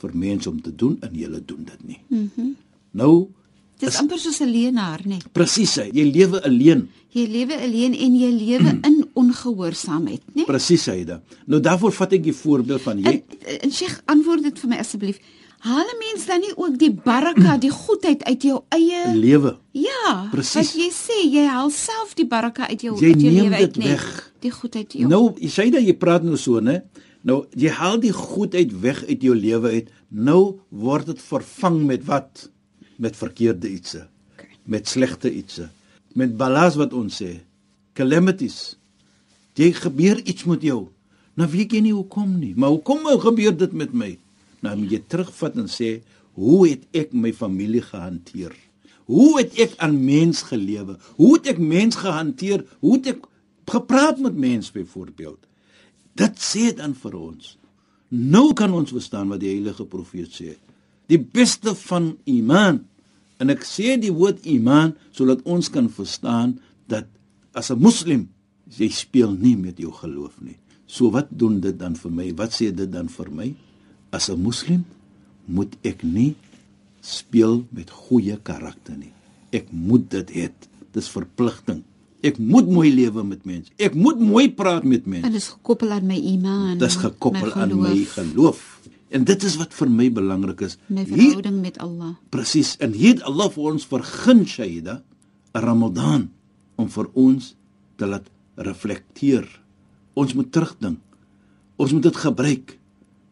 vir 0.00 0.12
mense 0.14 0.48
om 0.50 0.58
te 0.60 0.72
doen 0.72 0.98
en 1.04 1.12
julle 1.14 1.40
doen 1.44 1.64
dit 1.64 1.80
nie. 1.86 2.00
Mhm. 2.08 2.30
Mm 2.36 2.56
nou 2.92 3.30
Dis 3.80 3.96
amper 3.96 4.18
soos 4.18 4.40
'n 4.40 4.50
leenaar, 4.50 5.00
nee. 5.06 5.22
Presies, 5.32 5.74
jy 5.76 6.04
lewe 6.04 6.42
alleen. 6.44 6.88
Jy 7.12 7.24
lewe 7.26 7.56
alleen 7.56 7.94
en 7.94 8.14
jy 8.14 8.30
lewe 8.30 8.70
in 8.88 9.08
ongehoorsaamheid, 9.14 10.22
nee. 10.34 10.44
Presies, 10.44 10.88
Aida. 10.88 11.22
Nou 11.46 11.60
daarvoor 11.60 11.92
vat 11.92 12.12
ek 12.12 12.26
'n 12.26 12.32
voorbeeld 12.32 12.82
van 12.82 12.98
jy. 12.98 13.08
En, 13.08 13.22
en 13.62 13.72
Sheikh, 13.72 14.02
antwoord 14.04 14.42
dit 14.42 14.58
vir 14.58 14.68
my 14.68 14.76
asseblief. 14.76 15.18
Haal 15.60 15.84
'n 15.84 15.98
mens 16.00 16.26
dan 16.26 16.40
nie 16.40 16.56
ook 16.56 16.78
die 16.78 16.92
baraka, 16.92 17.56
die 17.66 17.70
goedheid 17.70 18.24
uit 18.24 18.42
jou 18.42 18.62
eie 18.68 19.14
lewe? 19.14 19.58
Ja. 19.76 20.28
Presies. 20.32 20.54
Wat 20.54 20.72
jy 20.80 20.88
sê, 20.88 21.18
jy 21.28 21.44
haal 21.44 21.70
self 21.70 22.14
die 22.16 22.26
baraka 22.26 22.68
uit 22.68 22.80
jou 22.80 22.96
jy 22.96 23.12
uit 23.12 23.20
jou 23.20 23.32
lewe 23.32 23.54
uit, 23.54 23.76
nee. 23.76 23.98
Die 24.40 24.50
goedheid 24.50 24.92
jou. 24.92 25.08
Nou, 25.08 25.34
jy 25.36 25.50
sê 25.52 25.68
dat 25.70 25.84
jy 25.84 25.92
praat 26.00 26.24
nou 26.24 26.38
so, 26.40 26.60
né? 26.64 26.80
Nou, 27.20 27.44
jy 27.52 27.68
haal 27.76 28.00
die 28.00 28.12
goedheid 28.16 28.72
weg 28.80 29.02
uit 29.04 29.22
jou 29.22 29.34
lewe 29.36 29.68
uit. 29.68 29.90
Nou 30.08 30.60
word 30.72 31.12
dit 31.12 31.20
vervang 31.22 31.82
met 31.86 32.06
wat? 32.08 32.48
Met 32.96 33.16
verkeerde 33.16 33.68
ietsie. 33.68 34.06
Okay. 34.32 34.56
Met 34.64 34.88
slegte 34.88 35.28
ietsie. 35.28 35.68
Met 36.16 36.36
balas 36.40 36.78
wat 36.80 36.96
ons 36.96 37.20
sê, 37.20 37.36
calamities. 37.92 38.78
Jy 39.60 39.72
gebeur 39.76 40.24
iets 40.24 40.48
met 40.48 40.64
jou. 40.64 40.88
Nou 41.36 41.48
weet 41.52 41.76
jy 41.76 41.84
nie 41.84 41.94
hoekom 41.94 42.32
nie, 42.40 42.54
maar 42.56 42.72
hoekom 42.72 43.04
gebeur 43.20 43.52
dit 43.56 43.72
met 43.76 43.92
my? 43.92 44.10
Nou 44.64 44.76
moet 44.76 44.96
jy 44.96 45.02
terugvat 45.08 45.56
en 45.60 45.68
sê, 45.70 46.00
hoe 46.38 46.68
het 46.68 46.84
ek 46.96 47.14
my 47.16 47.32
familie 47.36 47.82
gehanteer? 47.84 48.52
Hoe 49.10 49.40
het 49.40 49.56
ek 49.58 49.74
aan 49.82 49.96
mens 50.04 50.44
gelewe? 50.46 50.96
Hoe 51.18 51.34
het 51.36 51.48
ek 51.54 51.58
mens 51.58 51.98
gehanteer? 51.98 52.62
Hoe 52.84 52.98
het 52.98 53.16
ek 53.16 53.24
gepraat 53.70 54.20
met 54.22 54.36
mens 54.38 54.70
byvoorbeeld? 54.74 55.40
Dit 56.18 56.38
sê 56.38 56.70
dan 56.76 56.94
vir 56.94 57.16
ons. 57.18 57.56
Nou 58.10 58.50
kan 58.58 58.72
ons 58.74 58.92
verstaan 58.94 59.30
wat 59.30 59.42
die 59.42 59.52
heilige 59.52 59.86
profeet 59.86 60.34
sê. 60.34 60.54
Die 61.10 61.18
beste 61.18 61.74
van 61.86 62.12
iman. 62.30 62.84
En 63.42 63.50
ek 63.50 63.64
sê 63.66 63.96
die 63.98 64.12
woord 64.14 64.46
iman 64.50 64.94
sodat 65.16 65.42
ons 65.48 65.70
kan 65.72 65.88
verstaan 65.90 66.58
dat 66.90 67.08
as 67.54 67.70
'n 67.70 67.80
moslim 67.80 68.28
jy 68.78 68.88
speel 68.90 69.32
nie 69.32 69.56
met 69.56 69.78
jou 69.78 69.90
geloof 69.90 70.40
nie. 70.40 70.58
So 70.86 71.10
wat 71.10 71.28
doen 71.30 71.60
dit 71.60 71.78
dan 71.78 71.96
vir 71.96 72.10
my? 72.10 72.34
Wat 72.34 72.50
sê 72.50 72.70
dit 72.74 72.90
dan 72.92 73.08
vir 73.08 73.30
my? 73.30 73.54
As 74.10 74.28
'n 74.28 74.42
moslim 74.42 74.84
moet 75.46 75.76
ek 75.82 76.02
nie 76.02 76.34
speel 77.00 77.64
met 77.70 77.90
goeie 77.90 78.36
karakter 78.42 78.96
nie. 78.96 79.12
Ek 79.52 79.70
moet 79.72 80.10
dit 80.10 80.30
hê. 80.30 80.50
Dis 80.92 81.08
verpligting. 81.08 81.82
Ek 82.20 82.36
moet 82.38 82.68
mooi 82.68 82.90
lewe 82.92 83.24
met 83.24 83.44
mense. 83.48 83.72
Ek 83.80 83.94
moet 83.94 84.18
mooi 84.20 84.50
praat 84.52 84.84
met 84.84 85.06
mense. 85.06 85.26
En 85.26 85.32
dit 85.32 85.40
is 85.40 85.48
gekoppel 85.48 85.90
aan 85.90 86.06
my 86.06 86.18
iman. 86.34 86.78
Dit 86.78 86.88
is 86.88 86.96
gekoppel 87.00 87.52
aan 87.52 87.80
my 87.80 88.04
geloof. 88.04 88.80
En 89.10 89.24
dit 89.24 89.42
is 89.42 89.56
wat 89.58 89.72
vir 89.74 89.90
my 89.90 90.08
belangrik 90.12 90.60
is. 90.60 90.76
My 90.86 91.06
verhouding 91.06 91.54
hier, 91.54 91.62
met 91.62 91.78
Allah. 91.82 92.12
Presies. 92.30 92.76
En 92.78 92.92
hier 92.92 93.16
het 93.16 93.24
Allah 93.26 93.48
vir 93.50 93.70
ons 93.72 93.86
vergun 93.90 94.44
Shaida 94.46 95.00
Ramadan 95.56 96.28
om 96.78 96.90
vir 96.92 97.08
ons 97.18 97.54
te 97.98 98.06
laat 98.06 98.28
reflekteer. 98.60 99.48
Ons 100.14 100.36
moet 100.36 100.52
terugdink. 100.52 101.00
Ons 101.80 101.96
moet 101.96 102.04
dit 102.04 102.20
gebruik 102.22 102.76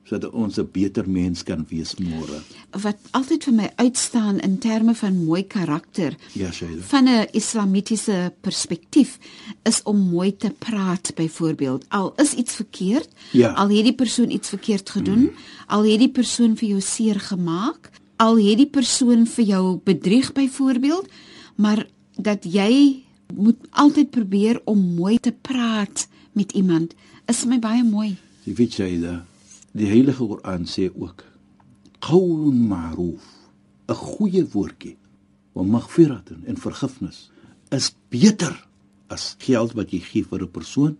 sodat 0.08 0.32
ons 0.32 0.56
'n 0.58 0.68
beter 0.72 1.04
mens 1.10 1.42
kan 1.42 1.66
wees 1.68 1.94
môre. 1.98 2.40
Wat 2.70 2.96
altyd 3.10 3.44
vir 3.44 3.54
my 3.54 3.68
uitstaan 3.76 4.40
in 4.40 4.58
terme 4.58 4.94
van 4.94 5.24
mooi 5.24 5.46
karakter. 5.46 6.16
Ja, 6.32 6.50
Shaida. 6.50 6.82
Van 6.82 7.04
'n 7.04 7.26
islamitiese 7.32 8.32
perspektief 8.40 9.18
is 9.62 9.82
om 9.82 9.96
mooi 10.10 10.36
te 10.36 10.50
praat 10.50 11.12
byvoorbeeld. 11.14 11.84
Al 11.88 12.12
is 12.16 12.32
iets 12.32 12.54
verkeerd, 12.54 13.08
ja. 13.32 13.52
al 13.52 13.68
het 13.68 13.84
die 13.84 13.94
persoon 13.94 14.30
iets 14.30 14.48
verkeerd 14.48 14.90
gedoen, 14.90 15.20
mm. 15.20 15.32
al 15.66 15.84
het 15.84 15.98
die 15.98 16.10
persoon 16.10 16.56
vir 16.56 16.68
jou 16.68 16.80
seer 16.80 17.20
gemaak, 17.20 17.90
al 18.16 18.38
het 18.38 18.56
die 18.56 18.70
persoon 18.70 19.26
vir 19.26 19.44
jou 19.44 19.80
bedrieg 19.84 20.32
byvoorbeeld, 20.32 21.08
maar 21.54 21.86
dat 22.16 22.44
jy 22.44 23.04
moet 23.34 23.56
altyd 23.70 24.10
probeer 24.10 24.60
om 24.64 24.94
mooi 24.94 25.18
te 25.18 25.32
praat 25.32 26.08
met 26.32 26.52
iemand 26.52 26.94
is 27.26 27.44
my 27.44 27.58
baie 27.58 27.84
mooi. 27.84 28.16
Jy 28.44 28.54
weet 28.54 28.72
Shaida, 28.72 29.26
Die 29.76 29.86
Heilige 29.86 30.24
Koran 30.24 30.64
sê 30.64 30.88
ook: 30.94 31.24
"Qaulun 32.00 32.68
ma'ruf." 32.68 33.24
'n 33.88 33.94
Goeie 33.94 34.44
woordjie 34.52 34.96
om 35.52 35.68
magfirat 35.68 36.30
en 36.44 36.56
vergifnis 36.56 37.30
is 37.68 37.94
beter 38.08 38.54
as 39.08 39.34
geld 39.38 39.72
wat 39.72 39.92
jy 39.92 40.00
gee 40.00 40.24
vir 40.24 40.42
'n 40.42 40.50
persoon 40.50 40.96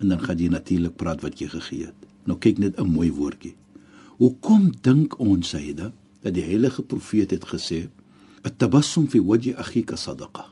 en 0.00 0.08
dan 0.08 0.20
gaan 0.20 0.38
jy 0.38 0.48
natuurlik 0.48 0.96
praat 0.96 1.22
wat 1.22 1.38
jy 1.38 1.48
gegee 1.48 1.86
het. 1.86 1.98
Nou 2.26 2.38
kyk 2.38 2.58
net 2.58 2.78
'n 2.78 2.90
mooi 2.90 3.10
woordjie. 3.10 3.54
Hoekom 4.18 4.72
dink 4.82 5.18
ons 5.18 5.48
Sayyida 5.48 5.92
dat 6.22 6.34
die 6.34 6.44
heilige 6.44 6.82
profeet 6.82 7.30
het 7.30 7.44
gesê: 7.44 7.88
"At-tabassum 8.42 9.08
fi 9.08 9.20
wajhi 9.20 9.54
akhika 9.54 9.96
sadaqa." 9.96 10.44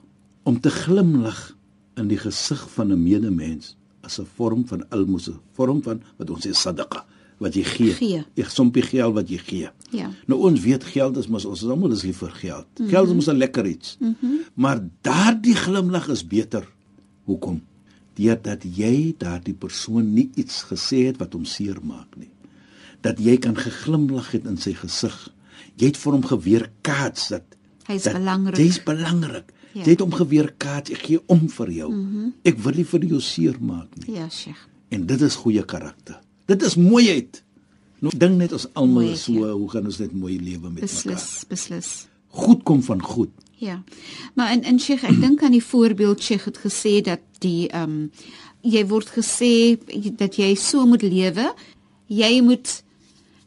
Om 0.42 0.60
te 0.60 0.70
glimlag 0.70 1.56
in 1.96 2.08
die 2.08 2.18
gesig 2.18 2.70
van 2.70 2.92
'n 2.92 3.02
medemens 3.02 3.76
as 4.02 4.20
'n 4.20 4.26
vorm 4.36 4.66
van 4.66 4.88
almose, 4.90 5.34
vorm 5.52 5.82
van 5.82 6.02
wat 6.16 6.30
ons 6.30 6.46
sê 6.46 6.50
sadaqa 6.52 7.09
wat 7.40 7.56
jy 7.56 7.64
gee. 7.64 7.92
gee. 7.96 8.20
Ek 8.36 8.52
sompie 8.52 8.82
geld 8.84 9.16
wat 9.16 9.30
jy 9.32 9.38
gee. 9.40 9.70
Ja. 9.96 10.10
Nou 10.28 10.42
ons 10.50 10.60
weet 10.60 10.84
geld 10.92 11.16
is 11.20 11.28
mos 11.32 11.46
ons 11.48 11.62
is 11.64 11.70
almal 11.72 11.94
is 11.96 12.04
lief 12.04 12.20
vir 12.20 12.34
geld. 12.36 12.66
Mm 12.68 12.84
-hmm. 12.84 12.90
Geld 12.92 13.08
is 13.08 13.14
mos 13.14 13.28
'n 13.28 13.36
lekker 13.36 13.66
iets. 13.66 13.96
Mm 14.00 14.16
-hmm. 14.20 14.38
Maar 14.54 14.80
daardie 15.00 15.54
glimlag 15.54 16.08
is 16.08 16.26
beter. 16.26 16.68
Hoekom? 17.24 17.62
Deurdat 18.14 18.62
jy 18.76 19.14
daardie 19.18 19.54
persoon 19.54 20.12
nie 20.12 20.30
iets 20.34 20.64
gesê 20.68 21.06
het 21.06 21.16
wat 21.16 21.32
hom 21.32 21.44
seermaak 21.44 22.16
nie. 22.16 22.30
Dat 23.00 23.18
jy 23.18 23.38
kan 23.38 23.56
geglimlag 23.56 24.30
het 24.30 24.44
in 24.44 24.56
sy 24.56 24.74
gesig. 24.74 25.32
Jy 25.76 25.86
het 25.86 25.96
vir 25.96 26.12
hom 26.12 26.24
geweer 26.24 26.70
kaats 26.80 27.28
dat 27.28 27.44
hy's 27.86 28.04
belangrik. 28.12 28.56
Hy's 28.56 28.82
belangrik. 28.82 29.52
Ja. 29.72 29.84
Jy 29.84 29.90
het 29.90 30.00
hom 30.00 30.12
geweer 30.12 30.54
kaats, 30.56 30.90
ek 30.90 30.98
gee 30.98 31.20
om 31.26 31.48
vir 31.48 31.70
jou. 31.70 31.92
Mm 31.92 32.12
-hmm. 32.12 32.34
Ek 32.42 32.58
wil 32.58 32.72
nie 32.72 32.84
vir 32.84 33.04
jou 33.04 33.20
seermaak 33.20 33.88
nie. 33.96 34.14
Ja, 34.14 34.28
Sheikh. 34.28 34.68
En 34.88 35.06
dit 35.06 35.20
is 35.20 35.34
goeie 35.34 35.64
karakter. 35.64 36.20
Dit 36.50 36.66
is 36.66 36.74
mooiheid. 36.74 37.42
Nou 38.00 38.12
ding 38.16 38.38
net 38.40 38.54
ons 38.56 38.66
almal 38.78 39.14
so, 39.20 39.36
ja. 39.36 39.52
hoe 39.52 39.68
gaan 39.70 39.86
ons 39.90 40.00
net 40.00 40.12
mooi 40.16 40.38
lewe 40.40 40.70
met 40.70 40.82
beslis, 40.82 41.04
mekaar? 41.04 41.20
Beslis, 41.20 41.46
beslis. 41.52 41.90
Goed 42.42 42.62
kom 42.66 42.82
van 42.82 43.02
goed. 43.02 43.30
Ja. 43.60 43.82
Maar 44.34 44.52
in 44.56 44.62
in 44.64 44.80
Sheikh, 44.80 45.04
ek 45.04 45.20
dink 45.20 45.42
aan 45.44 45.54
die 45.54 45.64
voorbeeld 45.64 46.22
Sheikh 46.22 46.46
het 46.48 46.62
gesê 46.64 47.00
dat 47.04 47.22
die 47.44 47.68
ehm 47.68 47.90
um, 47.90 48.10
jy 48.60 48.82
word 48.88 49.08
gesê 49.14 49.78
dat 50.16 50.36
jy 50.36 50.54
so 50.54 50.86
moet 50.86 51.02
lewe. 51.02 51.46
Jy 52.06 52.40
moet 52.44 52.82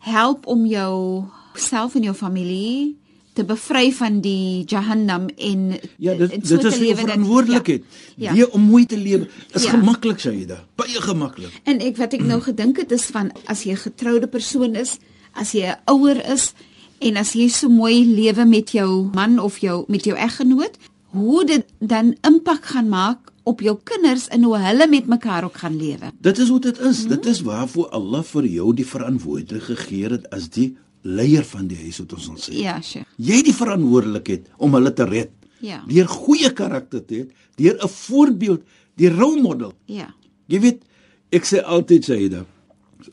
help 0.06 0.48
om 0.48 0.66
jou 0.66 1.26
self 1.54 1.96
en 1.96 2.08
jou 2.08 2.16
familie 2.16 2.96
te 3.34 3.44
bevry 3.46 3.92
van 3.98 4.20
die 4.22 4.64
Jahannam 4.70 5.28
en 5.38 5.80
Ja, 5.98 6.14
dit 6.14 6.48
so 6.48 6.58
dit 6.58 6.66
is 6.66 6.80
'n 6.80 6.96
verantwoordelikheid. 6.96 7.84
Ja, 8.16 8.34
ja. 8.34 8.46
om 8.46 8.62
mooi 8.62 8.86
te 8.86 8.98
lewe 8.98 9.28
is 9.52 9.64
ja. 9.64 9.70
gemaklik 9.70 10.20
sê 10.20 10.34
jy 10.34 10.46
da. 10.46 10.64
Baie 10.76 11.02
gemaklik. 11.02 11.62
En 11.64 11.80
ek 11.80 11.98
wat 11.98 12.14
ek 12.14 12.24
nou 12.24 12.42
gedink 12.42 12.78
het 12.78 12.92
is 12.92 13.06
van 13.06 13.32
as 13.46 13.64
jy 13.64 13.72
'n 13.72 13.86
getroude 13.90 14.28
persoon 14.28 14.76
is, 14.76 14.98
as 15.34 15.52
jy 15.52 15.66
'n 15.66 15.78
ouer 15.86 16.32
is 16.32 16.54
en 17.00 17.18
as 17.18 17.34
jy 17.34 17.48
so 17.48 17.70
mooi 17.70 18.06
lewe 18.06 18.46
met 18.46 18.72
jou 18.72 19.10
man 19.14 19.40
of 19.40 19.58
jou 19.58 19.86
met 19.88 20.04
jou 20.04 20.18
eggenoot, 20.18 20.78
hoe 21.12 21.46
dit 21.46 21.66
dan 21.80 22.16
impak 22.22 22.66
gaan 22.66 22.90
maak 22.90 23.32
op 23.44 23.62
jou 23.62 23.78
kinders 23.84 24.28
en 24.28 24.44
hoe 24.44 24.58
hulle 24.58 24.88
met 24.88 25.08
mekaar 25.08 25.44
ook 25.44 25.58
gaan 25.58 25.76
lewe. 25.78 26.12
Dit 26.22 26.38
is 26.38 26.50
hoe 26.50 26.60
dit 26.60 26.80
is. 26.80 27.00
Hmm. 27.00 27.10
Dit 27.10 27.26
is 27.26 27.42
waarvoor 27.42 27.90
Allah 27.90 28.24
vir 28.24 28.46
jou 28.46 28.74
die 28.74 28.88
verantwoordelikheid 28.88 29.80
gegee 29.80 30.10
het 30.16 30.30
as 30.30 30.50
die 30.50 30.78
leier 31.04 31.44
van 31.44 31.68
die 31.68 31.78
huis 31.78 32.00
wat 32.02 32.16
ons 32.18 32.28
sal 32.30 32.40
sê. 32.40 32.56
Ja, 32.62 32.78
Sheikh. 32.82 33.08
Jy 33.20 33.40
het 33.42 33.50
die 33.50 33.56
verantwoordelikheid 33.56 34.50
om 34.58 34.78
hulle 34.78 34.94
te 34.96 35.08
red. 35.10 35.32
Ja. 35.64 35.82
Deur 35.88 36.10
goeie 36.12 36.52
karakter 36.56 37.04
te 37.06 37.16
hê, 37.16 37.28
deur 37.60 37.78
'n 37.84 37.90
voorbeeld, 37.90 38.64
die 38.96 39.10
rolmodel. 39.10 39.74
Ja. 39.86 40.14
Jy 40.48 40.60
weet, 40.60 40.84
ek 41.32 41.46
sê 41.46 41.64
altyd 41.64 42.04
sê 42.06 42.30
dit. 42.30 42.48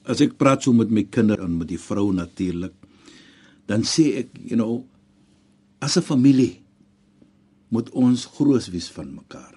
As 0.05 0.21
ek 0.21 0.37
praat 0.39 0.63
so 0.63 0.73
met 0.73 0.91
my 0.91 1.03
kinders 1.03 1.43
en 1.43 1.59
met 1.59 1.69
die 1.69 1.79
vrou 1.79 2.13
natuurlik, 2.13 2.73
dan 3.67 3.83
sê 3.83 4.19
ek, 4.19 4.29
you 4.45 4.57
know, 4.57 4.85
as 5.81 5.97
'n 5.97 6.03
familie 6.03 6.61
moet 7.69 7.91
ons 7.91 8.27
groot 8.27 8.67
wees 8.71 8.91
van 8.91 9.15
mekaar. 9.15 9.55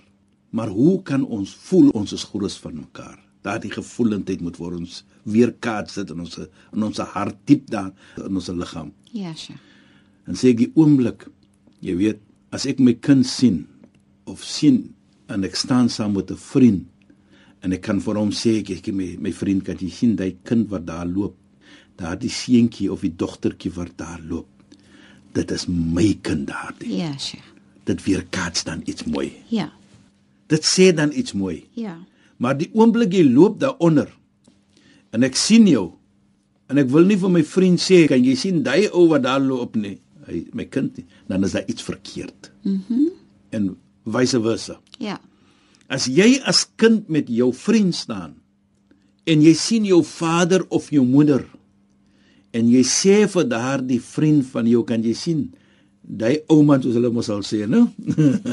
Maar 0.51 0.69
hoe 0.69 1.01
kan 1.01 1.25
ons 1.25 1.55
voel 1.55 1.89
ons 1.89 2.13
is 2.13 2.23
groot 2.23 2.53
van 2.53 2.75
mekaar? 2.75 3.22
Daardie 3.43 3.71
gevoelendheid 3.73 4.41
moet 4.41 4.57
vir 4.57 4.77
ons 4.79 5.03
weerkaats 5.27 6.00
dit 6.00 6.12
in 6.13 6.23
ons 6.23 6.39
in 6.39 6.83
ons 6.88 7.03
hart 7.13 7.38
diep 7.50 7.69
daar 7.71 7.91
in 8.23 8.39
ons 8.39 8.47
liggaam. 8.47 8.93
Ja, 9.12 9.33
sja. 9.35 9.57
En 10.27 10.39
sê 10.39 10.53
ek 10.53 10.62
die 10.62 10.71
oomblik, 10.79 11.27
jy 11.83 11.95
weet, 12.00 12.21
as 12.55 12.65
ek 12.69 12.79
my 12.79 12.93
kind 13.03 13.27
sien 13.27 13.65
of 14.29 14.43
sien 14.47 14.93
en 15.31 15.43
ek 15.43 15.57
staan 15.59 15.89
saam 15.91 16.15
met 16.15 16.31
'n 16.31 16.39
vriend 16.39 16.85
en 17.63 17.73
ek 17.73 17.81
kan 17.81 18.00
vir 18.00 18.15
hom 18.15 18.31
sê 18.31 18.59
ek 18.59 18.69
ek 18.77 18.93
my 18.93 19.15
my 19.19 19.31
vriend 19.31 19.63
kan 19.63 19.77
jy 19.79 19.89
sien 19.89 20.15
daai 20.15 20.35
kind 20.43 20.69
wat 20.69 20.85
daar 20.85 21.07
loop. 21.07 21.35
Daardie 21.97 22.29
seentjie 22.29 22.91
of 22.91 23.01
die 23.01 23.13
dogtertjie 23.15 23.71
wat 23.75 23.97
daar 23.97 24.21
loop. 24.21 24.47
Dit 25.33 25.51
is 25.51 25.67
my 25.67 26.13
kind 26.21 26.47
daardie. 26.47 26.97
Ja, 26.97 27.17
sja. 27.17 27.39
Dit 27.85 28.03
weerkaats 28.03 28.63
dan 28.63 28.81
iets 28.85 29.03
mooi. 29.03 29.31
Ja. 29.50 29.71
Dit 30.47 30.63
sê 30.65 30.93
dan 30.93 31.12
iets 31.12 31.33
mooi. 31.33 31.65
Ja. 31.73 31.97
Maar 32.43 32.59
die 32.59 32.69
oomblik 32.75 33.15
jy 33.15 33.23
loop 33.29 33.59
daaronder 33.62 34.09
en 35.15 35.23
ek 35.23 35.38
sien 35.39 35.67
jou 35.69 35.93
en 36.71 36.81
ek 36.81 36.89
wil 36.91 37.05
nie 37.07 37.19
vir 37.21 37.31
my 37.31 37.43
vriend 37.47 37.79
sê 37.79 38.03
kan 38.12 38.23
jy 38.25 38.35
sien 38.39 38.63
daai 38.65 38.89
ou 38.91 39.05
wat 39.12 39.23
daar 39.23 39.43
loop 39.43 39.77
nie, 39.79 39.95
hy 40.27 40.43
my 40.57 40.65
kind 40.71 40.97
nie, 40.97 41.05
dan 41.29 41.45
is 41.45 41.55
daar 41.55 41.67
iets 41.69 41.85
verkeerd. 41.85 42.51
Mhm. 42.63 43.01
Mm 43.01 43.12
en 43.53 43.75
vice 44.09 44.39
versa. 44.41 44.79
Ja. 44.97 45.19
As 45.85 46.07
jy 46.09 46.39
as 46.50 46.65
kind 46.79 47.09
met 47.12 47.27
jou 47.29 47.51
vriend 47.53 47.95
staan 47.95 48.39
en 49.29 49.43
jy 49.45 49.53
sien 49.53 49.85
jou 49.85 50.01
vader 50.03 50.65
of 50.73 50.89
jou 50.91 51.03
moeder 51.05 51.45
en 52.53 52.69
jy 52.69 52.81
sê 52.88 53.23
vir 53.29 53.45
daardie 53.50 54.01
vriend 54.01 54.47
van 54.50 54.67
jou 54.69 54.83
kan 54.88 55.03
jy 55.05 55.13
sien 55.17 55.43
daai 56.03 56.43
ou 56.51 56.63
man 56.67 56.81
soos 56.83 56.98
hulle 57.00 57.12
mos 57.13 57.29
al 57.31 57.43
sê, 57.48 57.63
no? 57.69 57.88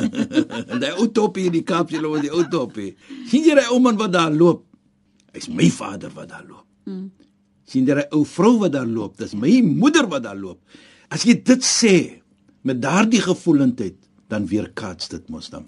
daai 0.82 0.92
ou 0.98 1.08
topie 1.14 1.48
in 1.50 1.56
die 1.58 1.64
Kaap, 1.66 1.90
jy 1.90 2.00
loop 2.02 2.20
die 2.22 2.30
ou 2.32 2.44
topie. 2.50 2.94
sien 3.30 3.44
jy 3.46 3.56
daai 3.58 3.72
ou 3.74 3.80
man 3.82 3.98
wat 4.00 4.14
daar 4.14 4.34
loop? 4.34 4.64
Hy's 5.34 5.50
my 5.50 5.68
vader 5.74 6.12
wat 6.14 6.30
daar 6.30 6.46
loop. 6.46 6.66
Mm. 6.86 7.10
sien 7.70 7.86
jy 7.86 7.94
daai 7.98 8.14
ou 8.16 8.24
vrou 8.26 8.56
wat 8.62 8.72
daar 8.74 8.88
loop? 8.88 9.18
Dis 9.18 9.34
my 9.34 9.60
moeder 9.66 10.08
wat 10.10 10.24
daar 10.26 10.38
loop. 10.38 10.62
As 11.10 11.26
jy 11.26 11.36
dit 11.42 11.66
sê 11.66 12.22
met 12.66 12.80
daardie 12.82 13.22
gevoelendheid, 13.24 13.98
dan 14.30 14.46
weerkaats 14.46 15.10
dit 15.10 15.28
mos 15.28 15.50
dan 15.50 15.66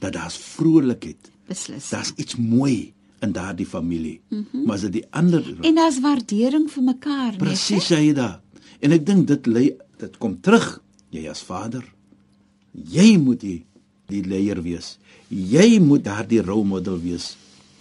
dat 0.00 0.14
daar's 0.14 0.38
vrolikheid. 0.38 1.30
Beslis. 1.50 1.90
Daar's 1.90 2.12
iets 2.16 2.36
mooi 2.38 2.94
in 3.20 3.32
daardie 3.32 3.66
familie. 3.66 4.20
Mm 4.28 4.46
-hmm. 4.50 4.64
Maar 4.64 4.74
as 4.74 4.80
dit 4.80 4.92
die 4.92 5.06
ander 5.10 5.44
En 5.60 5.74
daar's 5.74 6.00
waardering 6.00 6.70
vir 6.70 6.82
mekaar, 6.82 7.30
nee. 7.30 7.38
Presies, 7.38 7.88
jy 7.88 8.12
da. 8.12 8.42
En 8.80 8.92
ek 8.92 9.06
dink 9.06 9.26
dit 9.26 9.46
lê 9.46 9.76
dit 9.98 10.16
kom 10.18 10.40
terug 10.40 10.82
jy 11.10 11.26
as 11.30 11.42
vader. 11.46 11.84
Jy 12.72 13.16
moet 13.18 13.40
die, 13.42 13.58
die 14.10 14.22
leier 14.26 14.62
wees. 14.62 14.96
Jy 15.28 15.78
moet 15.82 16.04
daardie 16.06 16.42
rolmodel 16.42 17.00
wees 17.02 17.34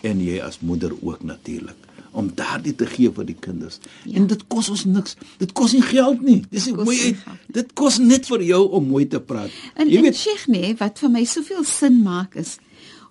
en 0.05 0.21
jy 0.23 0.39
as 0.41 0.61
moeder 0.61 0.93
ook 1.01 1.23
natuurlik 1.23 1.87
om 2.11 2.31
daardie 2.33 2.73
te 2.73 2.87
gee 2.89 3.11
vir 3.13 3.25
die 3.27 3.37
kinders. 3.37 3.77
Ja. 4.03 4.15
En 4.17 4.25
dit 4.31 4.41
kos 4.49 4.71
ons 4.73 4.81
niks. 4.89 5.13
Dit 5.37 5.51
kos 5.53 5.75
nie 5.77 5.83
geld 5.85 6.23
nie. 6.25 6.39
Dis 6.49 6.65
mooi 6.73 6.97
uit. 7.03 7.27
Dit 7.53 7.75
kos 7.77 7.99
net 8.01 8.25
vir 8.31 8.41
jou 8.47 8.63
om 8.79 8.87
mooi 8.89 9.05
te 9.07 9.21
praat. 9.21 9.53
En, 9.75 9.85
jy 9.89 10.01
weet 10.07 10.17
Sheikh 10.17 10.47
nee, 10.49 10.73
wat 10.79 10.97
vir 11.03 11.13
my 11.13 11.21
soveel 11.29 11.61
sin 11.69 12.01
maak 12.05 12.33
is 12.39 12.57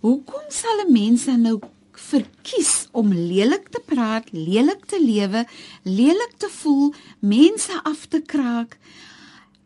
hoekom 0.03 0.47
sal 0.51 0.87
'n 0.87 0.93
mens 0.93 1.25
dan 1.27 1.43
nou 1.43 1.59
verkies 1.93 2.87
om 2.93 3.13
lelik 3.13 3.69
te 3.69 3.81
praat, 3.85 4.31
lelik 4.33 4.87
te 4.87 5.01
lewe, 5.03 5.47
lelik 5.83 6.33
te 6.37 6.49
voel, 6.51 6.95
mense 7.19 7.81
af 7.83 8.07
te 8.07 8.21
kraak, 8.21 8.79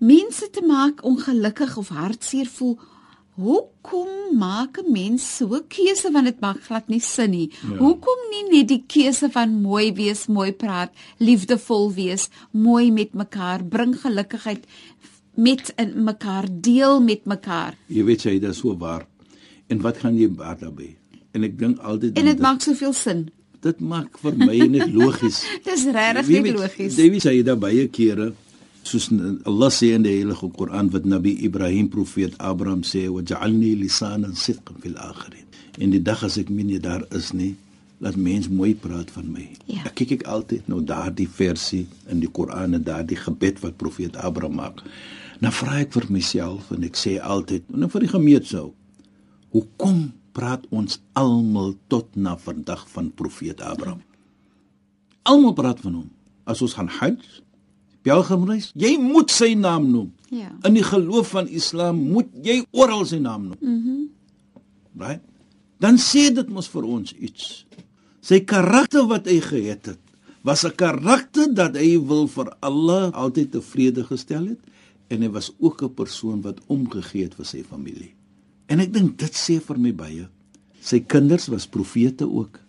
mense 0.03 0.49
te 0.51 0.63
maak 0.67 1.05
ongelukkig 1.07 1.77
of 1.79 1.93
hartseer 1.95 2.49
voel 2.51 2.79
Hoekom 3.33 4.37
maak 4.37 4.77
'n 4.79 4.93
mens 4.93 5.37
so 5.37 5.47
'n 5.57 5.65
keuse 5.69 6.11
want 6.13 6.27
dit 6.27 6.41
maak 6.41 6.61
glad 6.69 6.89
nie 6.89 7.01
sin 7.01 7.31
nie. 7.31 7.51
Ja. 7.63 7.77
Hoekom 7.77 8.21
nie 8.31 8.45
net 8.51 8.69
die 8.69 8.85
keuse 8.87 9.31
van 9.31 9.63
mooi 9.63 9.93
wees, 9.93 10.27
mooi 10.27 10.53
praat, 10.53 10.93
liefdevol 11.19 11.93
wees, 11.95 12.29
mooi 12.51 12.93
met 12.93 13.15
mekaar, 13.15 13.65
bring 13.65 13.97
gelukigheid 13.97 14.67
met 15.35 15.73
in 15.77 16.05
mekaar 16.05 16.47
deel 16.51 17.01
met 17.01 17.25
mekaar. 17.25 17.75
Jy 17.87 18.05
weet 18.05 18.23
jy, 18.23 18.39
dit 18.39 18.51
is 18.51 18.59
so 18.59 18.77
waar. 18.77 19.07
En 19.67 19.81
wat 19.81 19.97
gaan 19.97 20.17
jy 20.19 20.29
baat 20.29 20.61
daarbey? 20.61 20.97
En 21.33 21.43
ek 21.43 21.59
dink 21.59 21.79
altyd 21.79 22.19
En 22.19 22.25
dit 22.25 22.39
maak 22.39 22.61
soveel 22.61 22.93
sin. 22.93 23.31
Dit 23.61 23.81
maak 23.81 24.19
vir 24.19 24.37
my 24.37 24.59
net 24.67 24.93
logies. 24.93 25.47
Dis 25.65 25.85
regtig 25.85 26.29
net 26.29 26.55
logies. 26.55 26.97
Weet 26.97 27.23
jy, 27.23 27.43
daar 27.43 27.59
baie 27.59 27.89
kere 27.89 28.35
soos 28.83 29.09
Allah 29.47 29.71
sê 29.71 29.93
in 29.95 30.05
die 30.07 30.17
Heilige 30.19 30.49
Koran 30.57 30.91
wat 30.93 31.05
Nabi 31.07 31.37
Ibrahim 31.47 31.89
profeet 31.89 32.35
Abraham 32.39 32.83
sê 32.83 33.07
waj'alni 33.09 33.75
lisanan 33.79 34.35
sidqan 34.35 34.81
fil 34.83 34.99
akhirin. 34.99 35.47
En 35.79 35.95
die 35.95 36.03
dag 36.03 36.23
as 36.27 36.37
ek 36.39 36.51
min 36.51 36.73
daar 36.83 37.07
is 37.15 37.33
nie 37.33 37.55
laat 38.03 38.17
mens 38.19 38.49
mooi 38.51 38.75
praat 38.75 39.11
van 39.15 39.31
my. 39.31 39.47
Ja. 39.71 39.85
ek 39.87 39.95
kyk 40.03 40.15
ek 40.19 40.25
altyd 40.27 40.67
nou 40.69 40.81
daardie 40.83 41.29
versie 41.31 41.87
in 42.11 42.21
die 42.21 42.31
Koran 42.31 42.75
en 42.75 42.83
daardie 42.83 43.19
gebed 43.19 43.63
wat 43.63 43.79
profeet 43.79 44.19
Abraham 44.19 44.59
maak. 44.59 44.83
Nou 45.43 45.53
vra 45.55 45.79
ek 45.83 45.95
vir 45.95 46.09
myself 46.11 46.73
en 46.75 46.83
ek 46.87 46.99
sê 46.99 47.19
altyd 47.23 47.71
en 47.71 47.87
vir 47.91 48.05
die 48.07 48.11
gemeente 48.11 48.65
hoekom 49.55 50.11
praat 50.35 50.67
ons 50.75 50.99
almal 51.19 51.77
tot 51.93 52.11
na 52.17 52.35
vandag 52.41 52.83
van 52.91 53.13
profeet 53.15 53.63
Abraham? 53.63 54.03
Almal 55.29 55.55
praat 55.55 55.83
van 55.85 56.01
hom. 56.01 56.11
As 56.49 56.63
ons 56.65 56.75
gaan 56.75 56.91
hajj 56.91 57.43
pelgrimreis, 58.03 58.71
jy 58.75 58.97
moet 59.01 59.31
sy 59.31 59.55
naam 59.55 59.91
noem. 59.91 60.13
Ja. 60.33 60.51
In 60.67 60.75
die 60.75 60.87
geloof 60.87 61.35
van 61.37 61.49
Islam 61.49 62.01
moet 62.13 62.31
jy 62.43 62.63
oral 62.71 63.05
sy 63.09 63.21
naam 63.23 63.53
noem. 63.53 63.61
Mhm. 63.61 63.79
Mm 63.79 64.11
right? 65.03 65.23
Dan 65.81 65.97
sê 65.99 66.29
dit 66.35 66.49
mos 66.53 66.69
vir 66.71 66.85
ons 66.85 67.15
iets. 67.17 67.65
Sy 68.23 68.43
karakter 68.47 69.07
wat 69.11 69.27
hy 69.27 69.41
gehad 69.43 69.89
het, 69.91 70.03
was 70.47 70.65
'n 70.65 70.75
karakter 70.77 71.55
dat 71.55 71.77
hy 71.77 71.99
wil 71.99 72.29
vir 72.29 72.55
Allah 72.61 73.11
altyd 73.13 73.51
tevrede 73.53 74.05
gestel 74.05 74.47
het 74.47 74.61
en 75.09 75.23
hy 75.23 75.31
was 75.31 75.53
ook 75.59 75.83
'n 75.83 75.95
persoon 75.95 76.43
wat 76.43 76.61
omgegee 76.67 77.25
het 77.25 77.35
vir 77.35 77.47
sy 77.47 77.63
familie. 77.63 78.15
En 78.67 78.81
ek 78.81 78.93
dink 78.93 79.19
dit 79.19 79.35
sê 79.35 79.61
vir 79.61 79.79
my 79.79 79.93
baie. 79.95 80.29
Sy 80.81 81.01
kinders 81.01 81.47
was 81.47 81.67
profete 81.67 82.27
ook. 82.27 82.61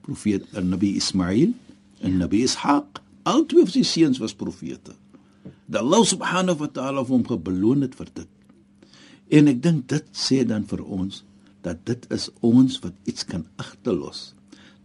Profeet 0.00 0.52
Nabi 0.52 0.96
Ismail 0.96 1.52
en 2.00 2.10
ja. 2.10 2.16
Nabi 2.16 2.42
Ishaq. 2.42 3.02
Al 3.26 3.42
twee 3.50 3.66
van 3.66 3.74
sy 3.74 3.82
seuns 3.82 4.20
was 4.22 4.36
profete. 4.38 4.94
Dat 5.66 5.82
Allah 5.82 6.04
subhanahu 6.06 6.60
wa 6.60 6.68
ta'ala 6.70 7.02
hom 7.08 7.24
gebeloon 7.26 7.82
het 7.82 7.96
vir 7.98 8.10
dit. 8.14 8.28
En 9.34 9.50
ek 9.50 9.62
dink 9.64 9.88
dit 9.90 10.12
sê 10.14 10.44
dan 10.46 10.66
vir 10.70 10.84
ons 10.84 11.24
dat 11.66 11.80
dit 11.88 12.06
is 12.14 12.28
ons 12.46 12.78
wat 12.84 12.94
iets 13.10 13.26
kan 13.26 13.42
agterlos. 13.58 14.30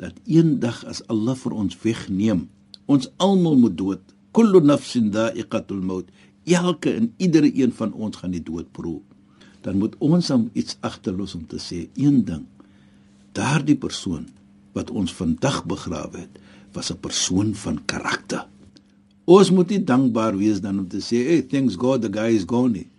Dat 0.02 0.18
eendag 0.26 0.82
as 0.90 1.04
Allah 1.14 1.38
vir 1.38 1.54
ons 1.54 1.78
wegneem, 1.84 2.48
ons 2.90 3.12
almal 3.22 3.60
moet 3.62 3.78
dood. 3.78 4.02
Kullu 4.34 4.64
nafsin 4.66 5.12
da'iqatul 5.14 5.84
maut. 5.86 6.10
Elke 6.50 6.96
en 6.98 7.12
iedere 7.22 7.52
een 7.54 7.74
van 7.78 7.94
ons 7.94 8.18
gaan 8.18 8.34
die 8.34 8.42
dood 8.42 8.72
proe. 8.74 9.04
Dan 9.62 9.78
moet 9.78 9.94
ons 10.02 10.32
hom 10.34 10.50
iets 10.58 10.80
agterlos 10.82 11.38
om 11.38 11.46
te 11.46 11.62
sê 11.62 11.84
een 11.94 12.24
ding. 12.26 12.48
Daardie 13.38 13.78
persoon 13.78 14.26
wat 14.74 14.90
ons 14.90 15.14
vandag 15.14 15.62
begrawe 15.70 16.24
het, 16.24 16.40
was 16.74 16.92
'n 16.92 17.00
persoon 17.00 17.56
van 17.56 17.86
karakter. 17.86 18.48
Ons 19.26 19.52
moet 19.52 19.70
nie 19.70 19.84
dankbaar 19.84 20.38
wees 20.38 20.62
dan 20.62 20.80
om 20.80 20.88
te 20.88 21.00
sê, 21.00 21.26
"Hey, 21.28 21.42
thanks 21.42 21.76
God 21.76 22.02
the 22.02 22.12
guy 22.12 22.36
is 22.36 22.44
gone." 22.46 22.72
Nie. 22.72 22.90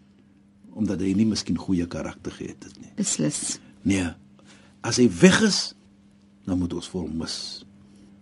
Omdat 0.73 1.01
hy 1.01 1.13
nie 1.13 1.27
miskien 1.27 1.57
goeie 1.57 1.87
karakter 1.87 2.33
gehad 2.33 2.65
het 2.65 2.81
nie. 2.81 2.93
Beslis. 2.97 3.59
Nee. 3.83 4.11
As 4.81 4.97
hy 4.97 5.11
weg 5.21 5.43
is, 5.43 5.75
dan 6.45 6.59
moet 6.59 6.73
ons 6.73 6.89
vir 6.89 7.01
hom 7.01 7.17
mis. 7.17 7.65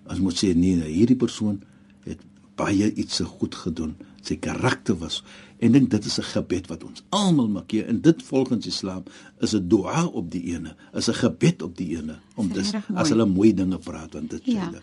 As 0.06 0.18
moet 0.18 0.34
sê 0.34 0.54
nee, 0.54 0.76
nee, 0.76 0.92
hierdie 0.92 1.16
persoon 1.16 1.62
het 2.04 2.18
baie 2.56 2.94
iets 2.94 3.16
se 3.16 3.24
goed 3.24 3.54
gedoen. 3.54 3.94
Sy 4.22 4.36
karakter 4.36 4.98
was 4.98 5.22
en 5.60 5.72
dink 5.72 5.90
dit 5.92 6.04
is 6.04 6.18
'n 6.18 6.22
gebed 6.22 6.68
wat 6.68 6.84
ons 6.84 7.02
almal 7.08 7.48
maak 7.48 7.70
hier 7.70 7.86
en 7.86 8.00
dit 8.00 8.22
volgens 8.22 8.66
Islam 8.66 9.02
is 9.40 9.54
'n 9.54 9.68
dua 9.68 10.06
op 10.06 10.30
die 10.30 10.42
ene, 10.54 10.74
is 10.94 11.08
'n 11.08 11.14
gebed 11.14 11.62
op 11.62 11.76
die 11.76 11.96
ene 11.96 12.18
om 12.34 12.48
dis 12.48 12.72
as 12.94 13.08
hulle 13.08 13.26
mooi 13.26 13.54
dinge 13.54 13.78
praat 13.78 14.12
want 14.12 14.30
dit 14.30 14.42
ja. 14.44 14.70
sê 14.72 14.80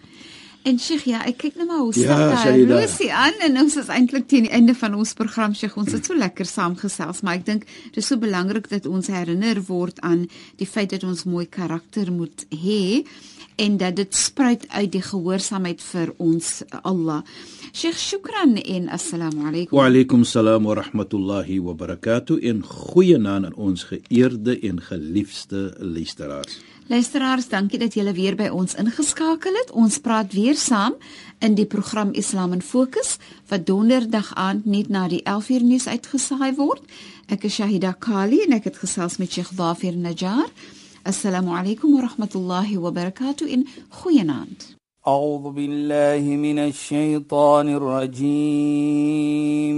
En 0.68 0.76
Sheikh, 0.80 1.06
ja, 1.08 1.22
ek 1.24 1.38
kyk 1.40 1.56
net 1.62 1.70
maar 1.70 1.80
hoe 1.80 1.94
ja, 1.96 2.04
staan 2.04 2.34
daar. 2.34 2.82
Rosie 2.82 3.08
aan 3.16 3.38
en 3.46 3.56
ons 3.62 3.78
is 3.80 3.88
eintlik 3.94 4.26
teen 4.28 4.50
die 4.50 4.52
einde 4.52 4.76
van 4.76 4.98
ons 5.00 5.14
program, 5.16 5.56
Sheikh. 5.56 5.78
Ons 5.80 5.96
het 5.96 6.10
so 6.10 6.18
lekker 6.18 6.50
saamgesels, 6.50 7.24
maar 7.24 7.40
ek 7.40 7.46
dink 7.48 7.64
dit 7.94 8.02
is 8.02 8.10
so 8.12 8.20
belangrik 8.20 8.68
dat 8.74 8.90
ons 8.92 9.08
herinner 9.08 9.62
word 9.70 10.02
aan 10.04 10.26
die 10.60 10.68
feit 10.68 10.92
dat 10.92 11.08
ons 11.08 11.24
mooi 11.24 11.46
karakter 11.48 12.12
moet 12.12 12.44
hê 12.52 13.06
en 13.58 13.80
dat 13.80 13.96
dit 13.98 14.14
spruit 14.14 14.68
uit 14.70 14.92
die 14.94 15.02
gehoorsaamheid 15.02 15.82
vir 15.82 16.12
ons 16.22 16.52
Allah. 16.84 17.24
Sheikh, 17.72 17.98
shukran 17.98 18.58
en 18.60 18.92
assalamu 18.94 19.48
alaykum. 19.48 19.78
Wa 19.80 19.88
alaykum 19.88 20.28
assalam 20.28 20.68
wa 20.68 20.76
rahmatullahi 20.82 21.62
wa 21.64 21.78
barakatuh. 21.80 22.42
In 22.44 22.60
goeie 22.68 23.18
naam 23.18 23.48
aan 23.48 23.56
ons 23.56 23.88
geëerde 23.88 24.60
en 24.68 24.84
geliefde 24.84 25.70
luisteraars. 25.80 26.60
Luisteraars, 26.88 27.50
dankie 27.52 27.80
dat 27.80 27.94
julle 27.94 28.14
weer 28.16 28.36
by 28.40 28.48
ons 28.48 28.78
ingeskakel 28.80 29.52
het. 29.60 29.72
Ons 29.76 29.98
praat 30.00 30.32
weer 30.32 30.56
saam 30.56 30.94
in 31.44 31.56
die 31.60 31.66
program 31.68 32.14
Islam 32.16 32.54
in 32.56 32.62
Fokus 32.64 33.18
wat 33.52 33.66
donderdag 33.68 34.32
aand 34.40 34.66
net 34.66 34.88
na 34.88 35.08
die 35.12 35.20
11uur 35.28 35.64
nuus 35.68 35.88
uitgesaai 35.92 36.56
word. 36.56 36.80
Ek 37.28 37.44
is 37.44 37.60
Shahida 37.60 37.92
Kali 37.92 38.40
en 38.46 38.56
ek 38.56 38.64
het 38.72 38.80
gesels 38.80 39.20
met 39.20 39.32
Sheikh 39.36 39.52
Dafir 39.60 40.00
Najjar. 40.00 40.48
Assalamu 41.04 41.52
alaykum 41.60 41.92
wa 41.92 42.08
rahmatullahi 42.08 42.80
wa 42.80 42.92
barakatuh 42.96 43.48
in 43.52 43.68
goeienaand. 44.00 44.80
A'udhu 45.04 45.52
billahi 45.60 46.40
minash 46.40 46.88
shaitaanir 46.88 47.84
rajiim. 47.84 49.78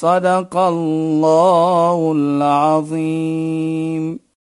صدق 0.00 0.56
الله 0.56 2.12
العظيم. 2.16 4.04